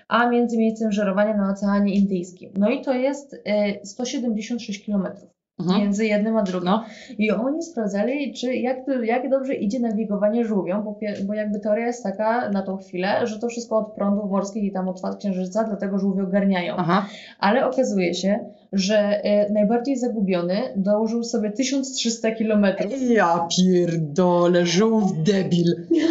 [0.08, 2.52] a między miejscem żerowania na Oceanie Indyjskim.
[2.58, 5.82] No i to jest e, 176 kilometrów Mhm.
[5.82, 6.66] między jednym a drugim.
[6.66, 6.86] No.
[7.18, 11.88] I oni sprawdzali, czy jak, to, jak dobrze idzie nawigowanie żółwią, bo, bo jakby teoria
[11.88, 15.18] jest taka na tą chwilę, że to wszystko od prądów morskich i tam od faz
[15.18, 16.76] księżyca, dlatego żółwie ogarniają.
[16.78, 17.06] Aha.
[17.40, 18.40] Ale okazuje się,
[18.74, 22.94] że e, najbardziej zagubiony dołożył sobie 1300 kilometrów.
[23.10, 25.76] Ja pierdolę, żółw debil.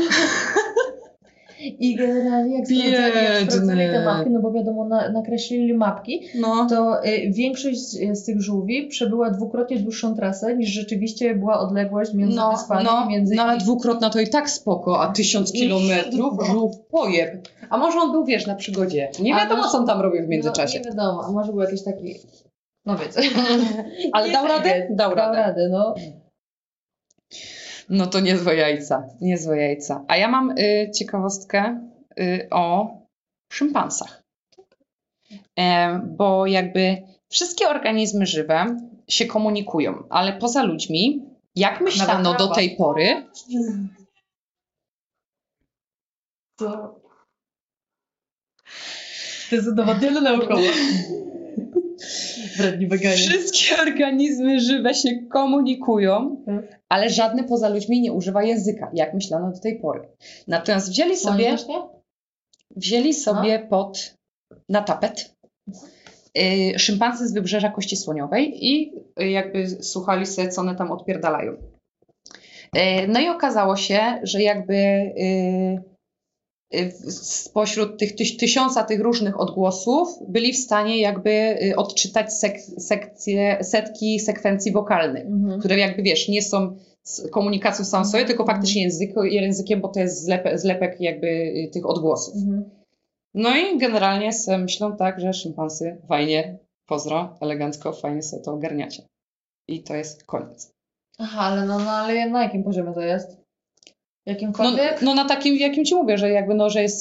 [1.63, 6.67] I generalnie jak sprawdzali, te mapki, no bo wiadomo, na, nakreślili mapki, No.
[6.71, 12.15] to y, większość z, z tych żółwi przebyła dwukrotnie dłuższą trasę niż rzeczywiście była odległość
[12.15, 12.85] między No, wyspami.
[12.85, 16.45] no, między no ale dwukrotna to i tak spoko, a tysiąc kilometrów No.
[16.45, 17.49] żółw pojeb.
[17.71, 19.11] A może on był, wiesz, na przygodzie.
[19.23, 20.79] Nie wiadomo, może- co on tam robił w No, międzyczasie.
[20.79, 22.15] nie wiadomo, a może był jakiś taki.
[22.87, 23.21] No wiecie.
[24.13, 24.87] Ale dał radę?
[24.91, 25.39] Dał Dał radę.
[25.39, 25.95] radę, no.
[27.91, 30.05] No to niezłe jajca, niezłe jajca.
[30.09, 32.91] A ja mam y, ciekawostkę y, o
[33.53, 34.23] szympansach.
[35.59, 38.77] E, bo jakby wszystkie organizmy żywe
[39.09, 41.27] się komunikują, ale poza ludźmi,
[41.57, 43.27] jak myślano do tej pory,
[46.61, 47.01] To...
[49.51, 50.63] To jest udowodnione naukowo.
[52.57, 53.17] Wredni weganie.
[53.17, 56.67] wszystkie organizmy żywe się komunikują, Hmm.
[56.89, 60.09] ale żadne poza ludźmi nie używa języka, jak myślano do tej pory.
[60.49, 61.57] Natomiast wzięli sobie
[62.77, 64.15] wzięli sobie pod
[64.69, 65.35] na tapet
[66.39, 71.53] y, szympansy z wybrzeża Kości Słoniowej i y, jakby słuchali sobie, co one tam odpierdalają.
[71.53, 74.75] Y, no i okazało się, że jakby
[77.11, 83.65] spośród tych tyś, tysiąca tych różnych odgłosów byli w stanie jakby y, odczytać sek, sekcje,
[83.65, 85.61] setki sekwencji wokalnych Mhm.
[85.61, 86.77] które jakby wiesz, nie są
[87.33, 91.87] komunikacją samą sobie, tylko faktycznie język, językiem, bo to jest zlepek, zlepek jakby y, tych
[91.87, 92.35] odgłosów.
[92.37, 92.71] Mhm.
[93.35, 99.03] No i generalnie sobie myślą tak, że szympansy fajnie, pozdro, elegancko, fajnie sobie to ogarniacie.
[99.69, 100.73] I to jest koniec.
[101.19, 103.40] Aha, ale no, no ale na jakim poziomie to jest?
[104.31, 105.03] No, Jakimkolwiek?
[105.03, 107.01] no na takim, jakim ci mówię, że jakby no, że jest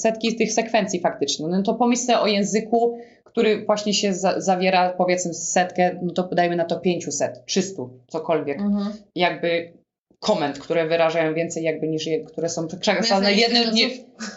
[0.00, 1.48] setki tych sekwencji faktycznie.
[1.48, 6.22] No to pomyśl sobie o języku, który właśnie się za, zawiera powiedzmy setkę, no to
[6.22, 8.60] dajmy na to 500, 300, cokolwiek.
[8.60, 8.92] Mhm.
[9.14, 9.72] jakby
[10.18, 13.88] komend, które wyrażają więcej jakby niż je, które są niż jednym, nie,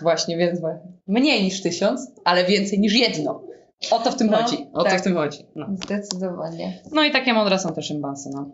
[0.02, 0.60] właśnie, więc
[1.08, 3.44] mniej niż tysiąc, ale więcej niż jedno.
[3.92, 4.68] O to w tym No, chodzi.
[4.74, 5.00] O to tak.
[5.00, 5.46] w tym chodzi.
[5.56, 5.68] No.
[5.84, 6.82] Zdecydowanie.
[6.92, 8.50] no i takie mądre są te szympansy, no.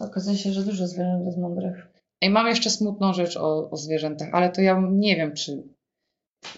[0.00, 1.86] Okazuje się, że dużo zwierząt jest mądrych.
[2.24, 5.62] Ej, mam jeszcze smutną rzecz o, o zwierzętach, ale to ja nie wiem, czy...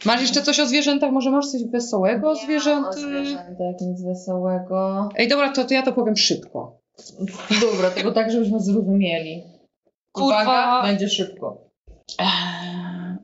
[0.04, 1.12] Masz jeszcze coś o zwierzętach?
[1.12, 2.90] Może masz coś wesołego o zwierzętach?
[2.90, 5.08] O zwierzętach, nic wesołego.
[5.16, 6.78] Ej, dobra, to, to ja to powiem szybko.
[7.60, 9.42] Dobra, tylko tak, żebyśmy zrozumieli.
[10.12, 10.42] Kurwa.
[10.42, 11.70] Uwaga, będzie szybko.
[12.18, 12.26] Eee,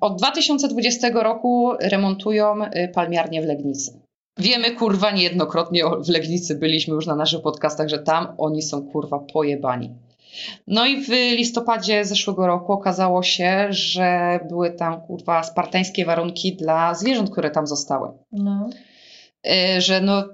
[0.00, 4.00] Od 2020 roku remontują y, palmiarnię w Legnicy.
[4.38, 9.18] Wiemy, kurwa, niejednokrotnie w Legnicy byliśmy już na naszych podcastach, że tam oni są, kurwa,
[9.18, 9.94] pojebani.
[10.66, 16.94] No i w listopadzie zeszłego roku okazało się, że były tam, kurwa, spartańskie warunki dla
[16.94, 18.08] zwierząt, które tam zostały.
[18.32, 18.70] No.
[19.46, 20.24] Y, Że no,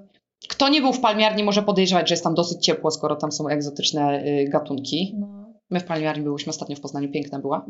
[0.49, 3.47] kto nie był w palmiarni może podejrzewać, że jest tam dosyć ciepło, skoro tam są
[3.47, 5.15] egzotyczne y, gatunki.
[5.19, 5.39] no.
[5.71, 7.65] My w palmiarni byłyśmy ostatnio w Poznaniu, piękna była.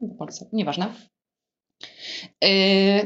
[0.00, 0.86] Nie Polecam, nieważne.
[2.42, 2.48] Yy,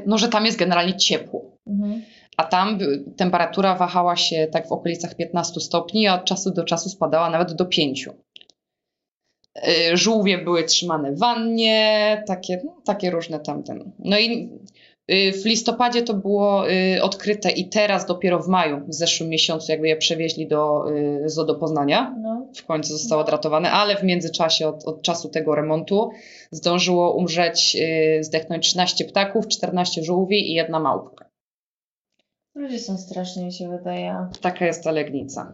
[0.06, 1.56] no, że tam jest generalnie ciepło.
[1.66, 2.02] Mhm.
[2.36, 2.78] A tam
[3.16, 7.52] temperatura wahała się tak w okolicach 15 stopni, a od czasu do czasu spadała nawet
[7.52, 8.08] do 5.
[9.66, 13.92] Yy, Żółwie były trzymane w wannie, takie, no, takie różne tamten.
[13.98, 14.50] No i
[15.08, 19.72] yy, w listopadzie to było yy, odkryte i teraz dopiero w maju, w zeszłym miesiącu,
[19.72, 20.84] jakby je przewieźli do,
[21.26, 22.46] zoo do Poznania No.
[22.56, 23.24] w końcu zostało No.
[23.26, 26.10] odratowane, ale w międzyczasie od, od czasu tego remontu
[26.50, 27.76] zdążyło umrzeć,
[28.20, 31.28] zdechnąć 13 ptaków, 14 żółwi i jedna małpka.
[32.54, 34.26] Ludzie są straszni, mi się wydaje.
[34.40, 35.52] Taka jest ta legnica.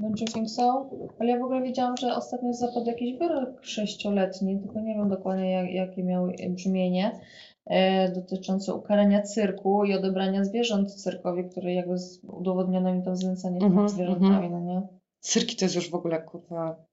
[0.00, 0.90] Don't you think so?
[1.18, 5.50] Ale ja w ogóle wiedziałam, że ostatnio zapadł jakiś wyrok sześcioletni, tylko nie wiem dokładnie
[5.50, 7.20] jak, jakie miał brzmienie,
[7.66, 13.60] e, dotyczące ukarania cyrku i odebrania zwierząt cyrkowi, który jakby z, udowodniono im to znęcanie
[13.60, 14.52] się Mhm, nad zwierzętami, mhm.
[14.52, 14.82] no nie?
[15.20, 16.84] Cyrki to jest już w ogóle, kurwa...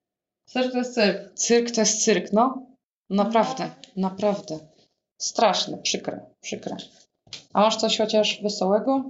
[0.45, 1.34] Cyrk to jest cyrk.
[1.34, 2.66] Cyrk to jest cyrk, no.
[3.10, 4.60] Naprawdę, naprawdę.
[5.18, 6.76] Straszne, przykre, przykre.
[7.53, 9.03] A masz coś chociaż wesołego?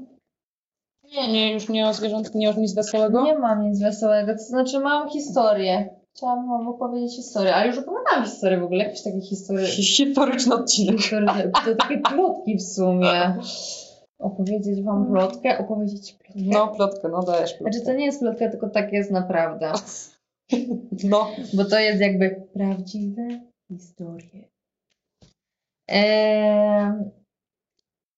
[1.16, 3.24] Nie, nie, już nie o zwierząt, nie o nic wesołego?
[3.24, 5.90] Nie mam nic wesołego, to znaczy mam historię.
[6.16, 9.68] Chciałam wam opowiedzieć historię, ale już opowiadałam historię w ogóle, jakieś takie historie.
[9.68, 10.98] Historyczny odcinek.
[10.98, 13.38] historie to takie plotki w sumie.
[14.20, 16.34] Opowiedzieć wam plotkę, opowiedzieć plotkę.
[16.36, 17.74] No, plotkę, no dajesz plotkę.
[17.74, 19.72] Znaczy to nie jest plotka, tylko tak jest naprawdę.
[21.04, 21.32] No.
[21.54, 23.28] Bo to jest jakby prawdziwe
[23.72, 24.50] historie.
[25.88, 26.94] Eee,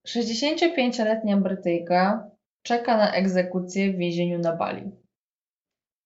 [0.08, 2.30] 65-letnia Brytyjka
[2.64, 4.92] czeka na egzekucję w więzieniu na Bali.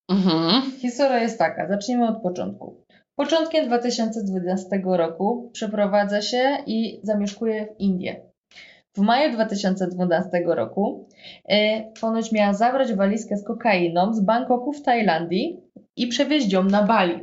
[0.10, 0.72] Mhm.
[0.72, 2.84] Historia jest taka, zacznijmy od początku.
[3.16, 8.22] Początkiem 2012 roku przeprowadza się i zamieszkuje w Indie.
[8.96, 11.10] W maju 2012 roku
[11.46, 15.62] e, ponoć miała zabrać walizkę z kokainą z Bangkoku w Tajlandii
[15.96, 17.20] i przewieźć ją na Bali.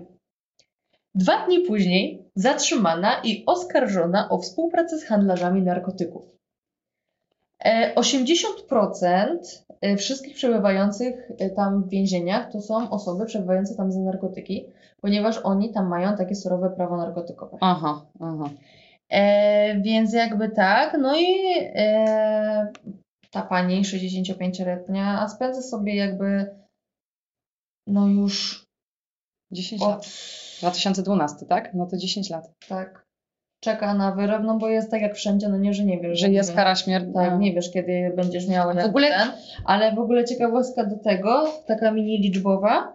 [1.14, 6.39] Dwa dni później zatrzymana i oskarżona o współpracę z handlarzami narkotyków.
[7.64, 9.38] E, 80%
[9.80, 14.66] e, wszystkich przebywających e, tam w więzieniach to są osoby przebywające tam za narkotyki,
[15.00, 17.58] ponieważ oni tam mają takie surowe prawo narkotykowe.
[17.60, 18.50] Aha, aha.
[19.10, 21.36] E, więc jakby tak, no i
[21.74, 22.72] e,
[23.30, 26.56] ta pani 65-letnia spędza sobie jakby
[27.86, 28.64] no już
[29.52, 30.06] 10 od, lat.
[30.58, 31.74] 2012, tak?
[31.74, 32.50] No to 10 lat.
[32.68, 33.06] tak,
[33.60, 36.20] czeka na wyrok, no bo jest tak jak wszędzie, no nie, że nie wiesz.
[36.20, 37.12] Że jest kara śmierci.
[37.14, 39.28] Tak, nie wiesz, kiedy będziesz miała W ogóle- ten,
[39.64, 42.92] ale w ogóle ciekawostka do tego, taka mini liczbowa,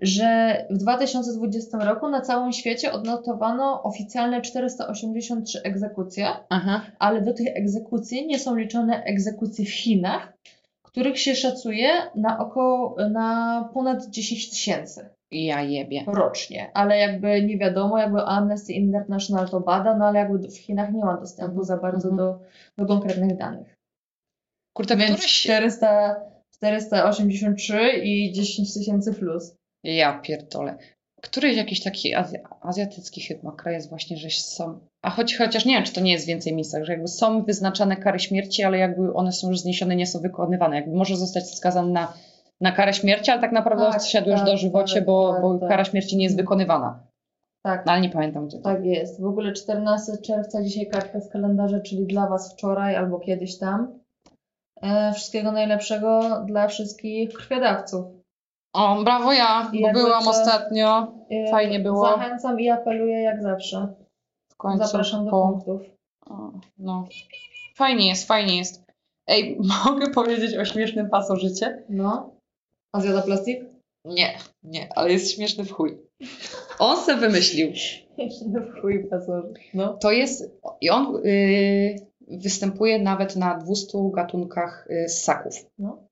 [0.00, 6.80] że w 2020 roku na całym świecie odnotowano oficjalne 483 egzekucje, Aha.
[6.98, 10.32] ale do tych egzekucji nie są liczone egzekucje w Chinach,
[10.82, 16.04] których się szacuje na około, na ponad 10 tysięcy Ja jebie.
[16.06, 20.92] rocznie, ale jakby nie wiadomo, jakby Amnesty International to bada, no ale jakby w Chinach
[20.92, 22.16] nie ma dostępu za bardzo Mhm.
[22.16, 22.40] do,
[22.78, 23.74] do konkretnych danych.
[24.76, 25.42] Kurde, Więc któryś...
[25.42, 26.16] 400,
[26.54, 29.54] 483 i 10 tysięcy plus.
[29.84, 30.78] Ja pierdolę.
[31.22, 34.80] Któryś jakiś taki azja, azjatycki chyba kraj jest właśnie, że są...
[35.02, 37.96] A choć, chociaż nie wiem, czy to nie jest więcej miejscach, że jakby są wyznaczane
[37.96, 40.76] kary śmierci, ale jakby one są już zniesione, nie są wykonywane.
[40.76, 42.12] Jakby może zostać skazany na,
[42.60, 45.58] na karę śmierci, ale tak naprawdę Tak, już tak, do żywocie, tak, bo, tak, bo
[45.58, 45.68] tak.
[45.68, 46.98] kara śmierci nie jest wykonywana.
[47.62, 48.64] Tak, No, ale nie pamiętam gdzie to.
[48.64, 49.20] tak jest.
[49.20, 53.98] W ogóle 14 czerwca dzisiaj kartka z kalendarza, czyli dla Was wczoraj albo kiedyś tam.
[54.82, 58.04] E, wszystkiego najlepszego dla wszystkich krwiodawców.
[58.74, 61.12] O, brawo ja, I bo byłam to- ostatnio.
[61.30, 62.06] E, Fajnie było.
[62.08, 63.88] Zachęcam i apeluję jak zawsze.
[64.52, 65.82] W końcu Zapraszam do po- punktów.
[66.30, 67.04] O, No.
[67.76, 68.84] Fajnie jest, fajnie jest.
[69.26, 71.82] Ej, mogę powiedzieć o śmiesznym pasożycie?
[71.88, 72.35] No.
[72.96, 73.64] A zjada plastik?
[74.04, 75.98] Nie, nie, ale jest śmieszny w chuj.
[76.78, 77.72] On se wymyślił.
[78.46, 79.58] No w chuj pasożyt.
[79.74, 79.96] No.
[79.96, 85.66] To jest, i on y, występuje nawet na 200 gatunkach y, ssaków.
[85.78, 86.08] no.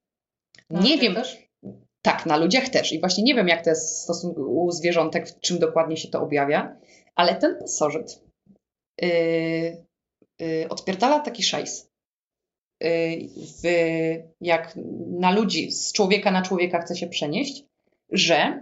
[0.70, 1.48] Nie ty wiem, Też?
[2.02, 2.92] Tak, na ludziach też.
[2.92, 6.08] I właśnie nie wiem, jak to jest w stosunku u zwierzątek, w czym dokładnie się
[6.08, 6.76] to objawia,
[7.14, 8.22] ale ten pasożyt
[9.00, 9.08] yy,
[10.40, 11.93] yy, odpierdala taki szajs.
[12.80, 13.62] Yy, w,
[14.40, 14.74] jak
[15.10, 17.64] na ludzi, z człowieka na człowieka chce się przenieść,
[18.12, 18.60] że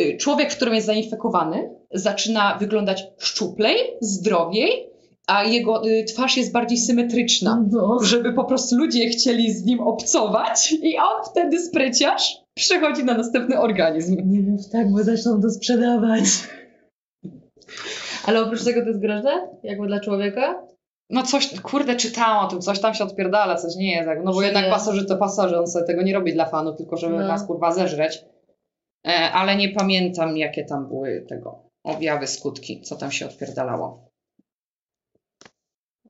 [0.00, 4.94] y, człowiek, w którym jest zainfekowany, zaczyna wyglądać szczuplej, zdrowiej,
[5.26, 7.98] a jego y, twarz jest bardziej symetryczna No.
[8.02, 13.60] żeby po prostu ludzie chcieli z nim obcować i on wtedy spryciarz przechodzi na następny
[13.60, 14.16] organizm.
[14.30, 16.24] Nie mów tak, bo zaczną to sprzedawać.
[18.26, 19.48] Ale oprócz tego to jest groźne?
[19.62, 20.66] Jakby dla człowieka?
[21.10, 24.40] No coś, kurde, czytałam o tym, coś tam się odpierdala, coś nie jest, no bo
[24.40, 27.28] Że jednak pasożyt to pasożyt, on sobie tego nie robi dla fanu, tylko żeby No.
[27.28, 28.24] nas kurwa zeżreć.
[29.06, 34.10] E, ale nie pamiętam, jakie tam były tego objawy, skutki, co tam się odpierdalało.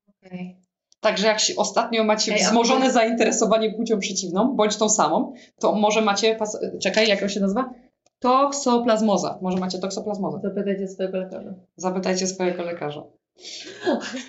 [0.09, 0.57] Okej.
[1.01, 6.01] Także jak się ostatnio macie Ej, wzmożone zainteresowanie płcią przeciwną, bądź tą samą, to może
[6.01, 6.39] macie,
[6.83, 7.71] czekaj, jak to się nazywa?
[8.19, 9.39] Toksoplazmoza.
[9.43, 10.41] Może macie toksoplazmozę.
[10.43, 11.55] Zapytajcie swojego lekarza.
[11.77, 13.03] Zapytajcie swojego lekarza.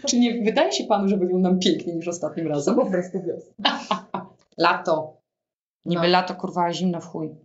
[0.08, 2.76] Czy nie wydaje się panu, że wyglądam piękniej niż ostatnim razem?
[2.76, 3.80] po prostu wiosna.
[4.58, 5.18] Lato.
[5.86, 6.08] Niby No.
[6.10, 7.36] lato, kurwa, zimno w chuj.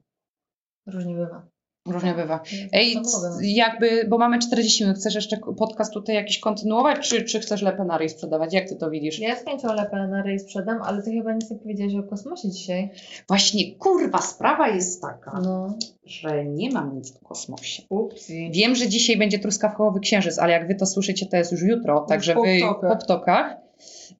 [0.86, 1.46] Różnie bywa.
[1.91, 2.38] Różnie bywa.
[2.38, 2.97] To Ej,
[3.43, 7.84] jakby, bo mamy 40 minut, chcesz jeszcze podcast tutaj jakiś kontynuować, czy, czy chcesz lepę
[7.84, 8.55] na ryj sprzedawać?
[8.55, 9.18] Jak ty to widzisz?
[9.18, 12.51] Ja z chęcią lepę na rej sprzedam, ale ty chyba nic nie powiedziałeś o kosmosie
[12.51, 12.91] dzisiaj.
[13.28, 15.74] Właśnie, kurwa, sprawa jest taka, No.
[16.05, 17.82] że nie mam nic o kosmosie.
[17.88, 18.51] Upsi.
[18.55, 22.01] Wiem, że dzisiaj będzie truskawkowy księżyc, ale jak wy to słyszycie, to jest już jutro,
[22.01, 22.91] także wy ptokach.
[22.99, 23.57] po ptokach.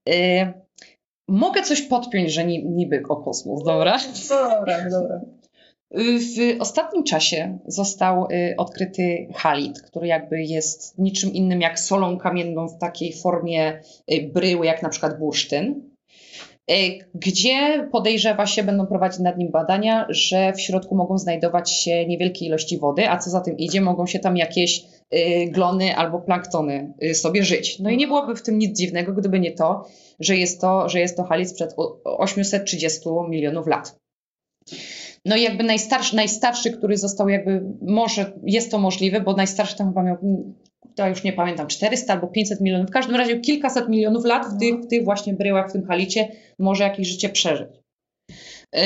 [0.09, 0.53] Y,
[1.29, 3.99] mogę coś podpiąć, że ni, niby o kosmos, dobra?
[4.29, 5.21] Dobra, dobra.
[5.95, 12.68] W ostatnim czasie został y, odkryty halit, który jakby jest niczym innym jak solą kamienną
[12.68, 13.80] w takiej formie
[14.12, 15.82] y, bryły, jak na przykład bursztyn,
[16.70, 16.74] y,
[17.14, 22.47] gdzie podejrzewa się, będą prowadzić nad nim badania, że w środku mogą znajdować się niewielkie
[22.47, 24.84] ilości wody, a co za tym idzie, mogą się tam jakieś
[25.49, 27.78] glony albo planktony sobie żyć.
[27.78, 29.84] No i nie byłoby w tym nic dziwnego, gdyby nie to,
[30.20, 33.97] że jest to, że jest to halit sprzed o- 830 milionów lat.
[35.25, 39.87] No i jakby najstarszy, najstarszy, który został jakby, może jest to możliwe, bo najstarszy tam
[39.87, 40.16] chyba miał,
[40.95, 44.53] to już nie pamiętam, 400 albo 500 milionów, w każdym razie kilkaset milionów lat w
[44.53, 44.59] No.
[44.59, 47.68] tych, w tych właśnie bryłach, w tym halicie może jakieś życie przeżyć.
[48.75, 48.81] Yy,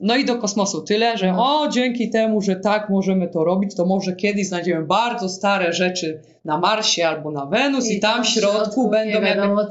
[0.00, 1.60] No i do kosmosu tyle, że No.
[1.60, 6.20] o, dzięki temu, że tak możemy to robić, to może kiedyś znajdziemy bardzo stare rzeczy
[6.44, 9.62] na Marsie albo na Wenus i, tam w środku będą nie jakby wiadomo,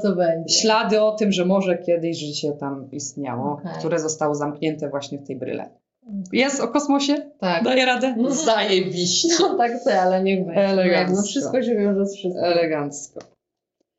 [0.48, 3.72] ślady o tym, że może kiedyś życie tam istniało, Okej.
[3.78, 5.70] które zostało zamknięte właśnie w tej bryle.
[6.32, 7.30] Jest o kosmosie?
[7.38, 7.64] Tak.
[7.64, 8.14] Daje radę?
[8.18, 8.30] No.
[8.30, 9.28] Zajebiście.
[9.40, 10.60] No tak chcę, ale niech będzie.
[10.60, 11.16] Elegancko.
[11.16, 12.44] No, wszystko się wiąże z wszystkim.
[12.44, 13.20] Elegancko.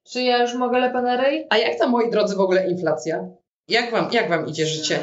[0.04, 1.48] Czy ja już mogę lepę na rej?
[1.50, 3.28] A jak tam, moi drodzy, w ogóle inflacja?
[3.68, 5.00] Jak wam, jak wam idzie życie?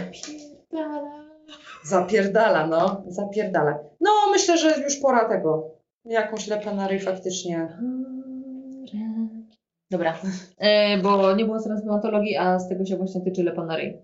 [1.84, 3.02] Zapierdala, no.
[3.08, 3.78] Zapierdala.
[4.00, 5.70] No, myślę, że już pora tego.
[6.04, 7.68] Jakąś lepę na ryj faktycznie.
[9.90, 10.14] Dobra,
[10.58, 13.98] e, bo nie było transplantologii, a z tego się właśnie tyczy lepa na ryj.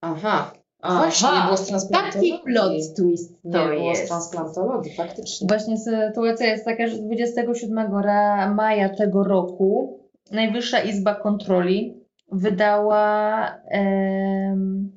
[0.00, 0.52] Aha.
[0.82, 0.98] A, Aha.
[1.04, 2.30] właśnie, nie było z transplantologii.
[2.32, 4.08] Taki plot twist Nie to było z jest.
[4.10, 5.46] transplantologii, faktycznie.
[5.48, 9.98] Właśnie sytuacja jest taka, że 27 ra- maja tego roku
[10.30, 12.00] Najwyższa Izba Kontroli
[12.32, 14.92] wydała em,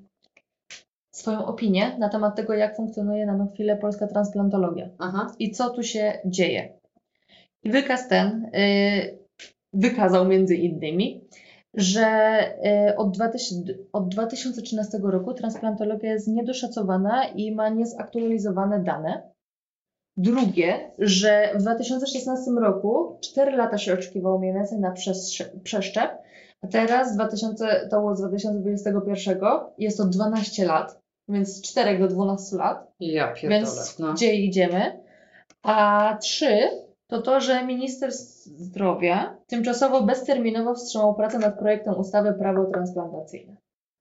[1.15, 5.27] swoją opinię na temat tego, jak funkcjonuje na chwilę polska transplantologia Aha.
[5.39, 6.79] i co tu się dzieje.
[7.63, 9.17] I wykaz ten y,
[9.73, 11.27] wykazał między innymi,
[11.73, 12.39] że
[12.89, 19.31] y, od, 2000, od 2013 roku transplantologia jest niedoszacowana i ma niezaktualizowane dane.
[20.17, 24.93] Drugie, że w 2016 roku 4 lata się oczekiwało mniej więcej na
[25.63, 26.25] przeszczep,
[26.61, 29.39] a teraz 2000, to było z 2021
[29.77, 32.91] jest to 12 lat, więc z 4 do 12 lat.
[32.99, 33.49] Ja pierdolę.
[33.49, 34.13] Więc no.
[34.13, 35.03] gdzie idziemy?
[35.63, 36.59] A trzy
[37.07, 43.55] to to, że minister zdrowia tymczasowo bezterminowo wstrzymał pracę nad projektem ustawy prawo transplantacyjne.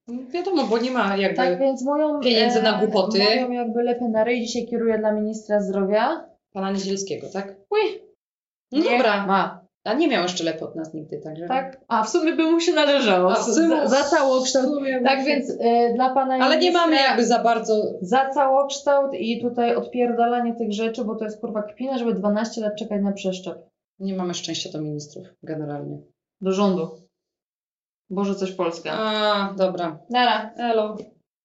[0.08, 1.36] Wiadomo, bo nie ma jakby...
[1.36, 3.18] Tak więc moją Pieniędzy na głupoty.
[3.18, 6.28] moją jakby lepę na ryj dzisiaj kieruję dla ministra zdrowia.
[6.52, 7.54] Pana Niedzielskiego, tak?
[7.70, 7.80] Uj,
[8.72, 9.26] No dobra.
[9.26, 11.46] Ma, A nie miał jeszcze lepiej od nas nigdy, także...
[11.46, 11.80] tak?
[11.88, 13.32] A w sumie by mu się należało.
[13.32, 14.78] A w sumie- za, za całokształt.
[15.04, 15.56] Tak się- więc y,
[15.94, 17.82] dla pana Ale nie mamy jakby za bardzo...
[18.00, 22.76] Za całokształt i tutaj odpierdalanie tych rzeczy, bo to jest kurwa kpina, żeby 12 lat
[22.78, 23.58] czekać na przeszczep.
[23.98, 25.98] Nie mamy szczęścia do ministrów, generalnie.
[26.40, 26.90] Do rządu.
[28.10, 28.90] Boże, coś Polska.
[28.92, 29.98] A, dobra.
[30.10, 30.50] Nara.
[30.56, 30.96] Elo.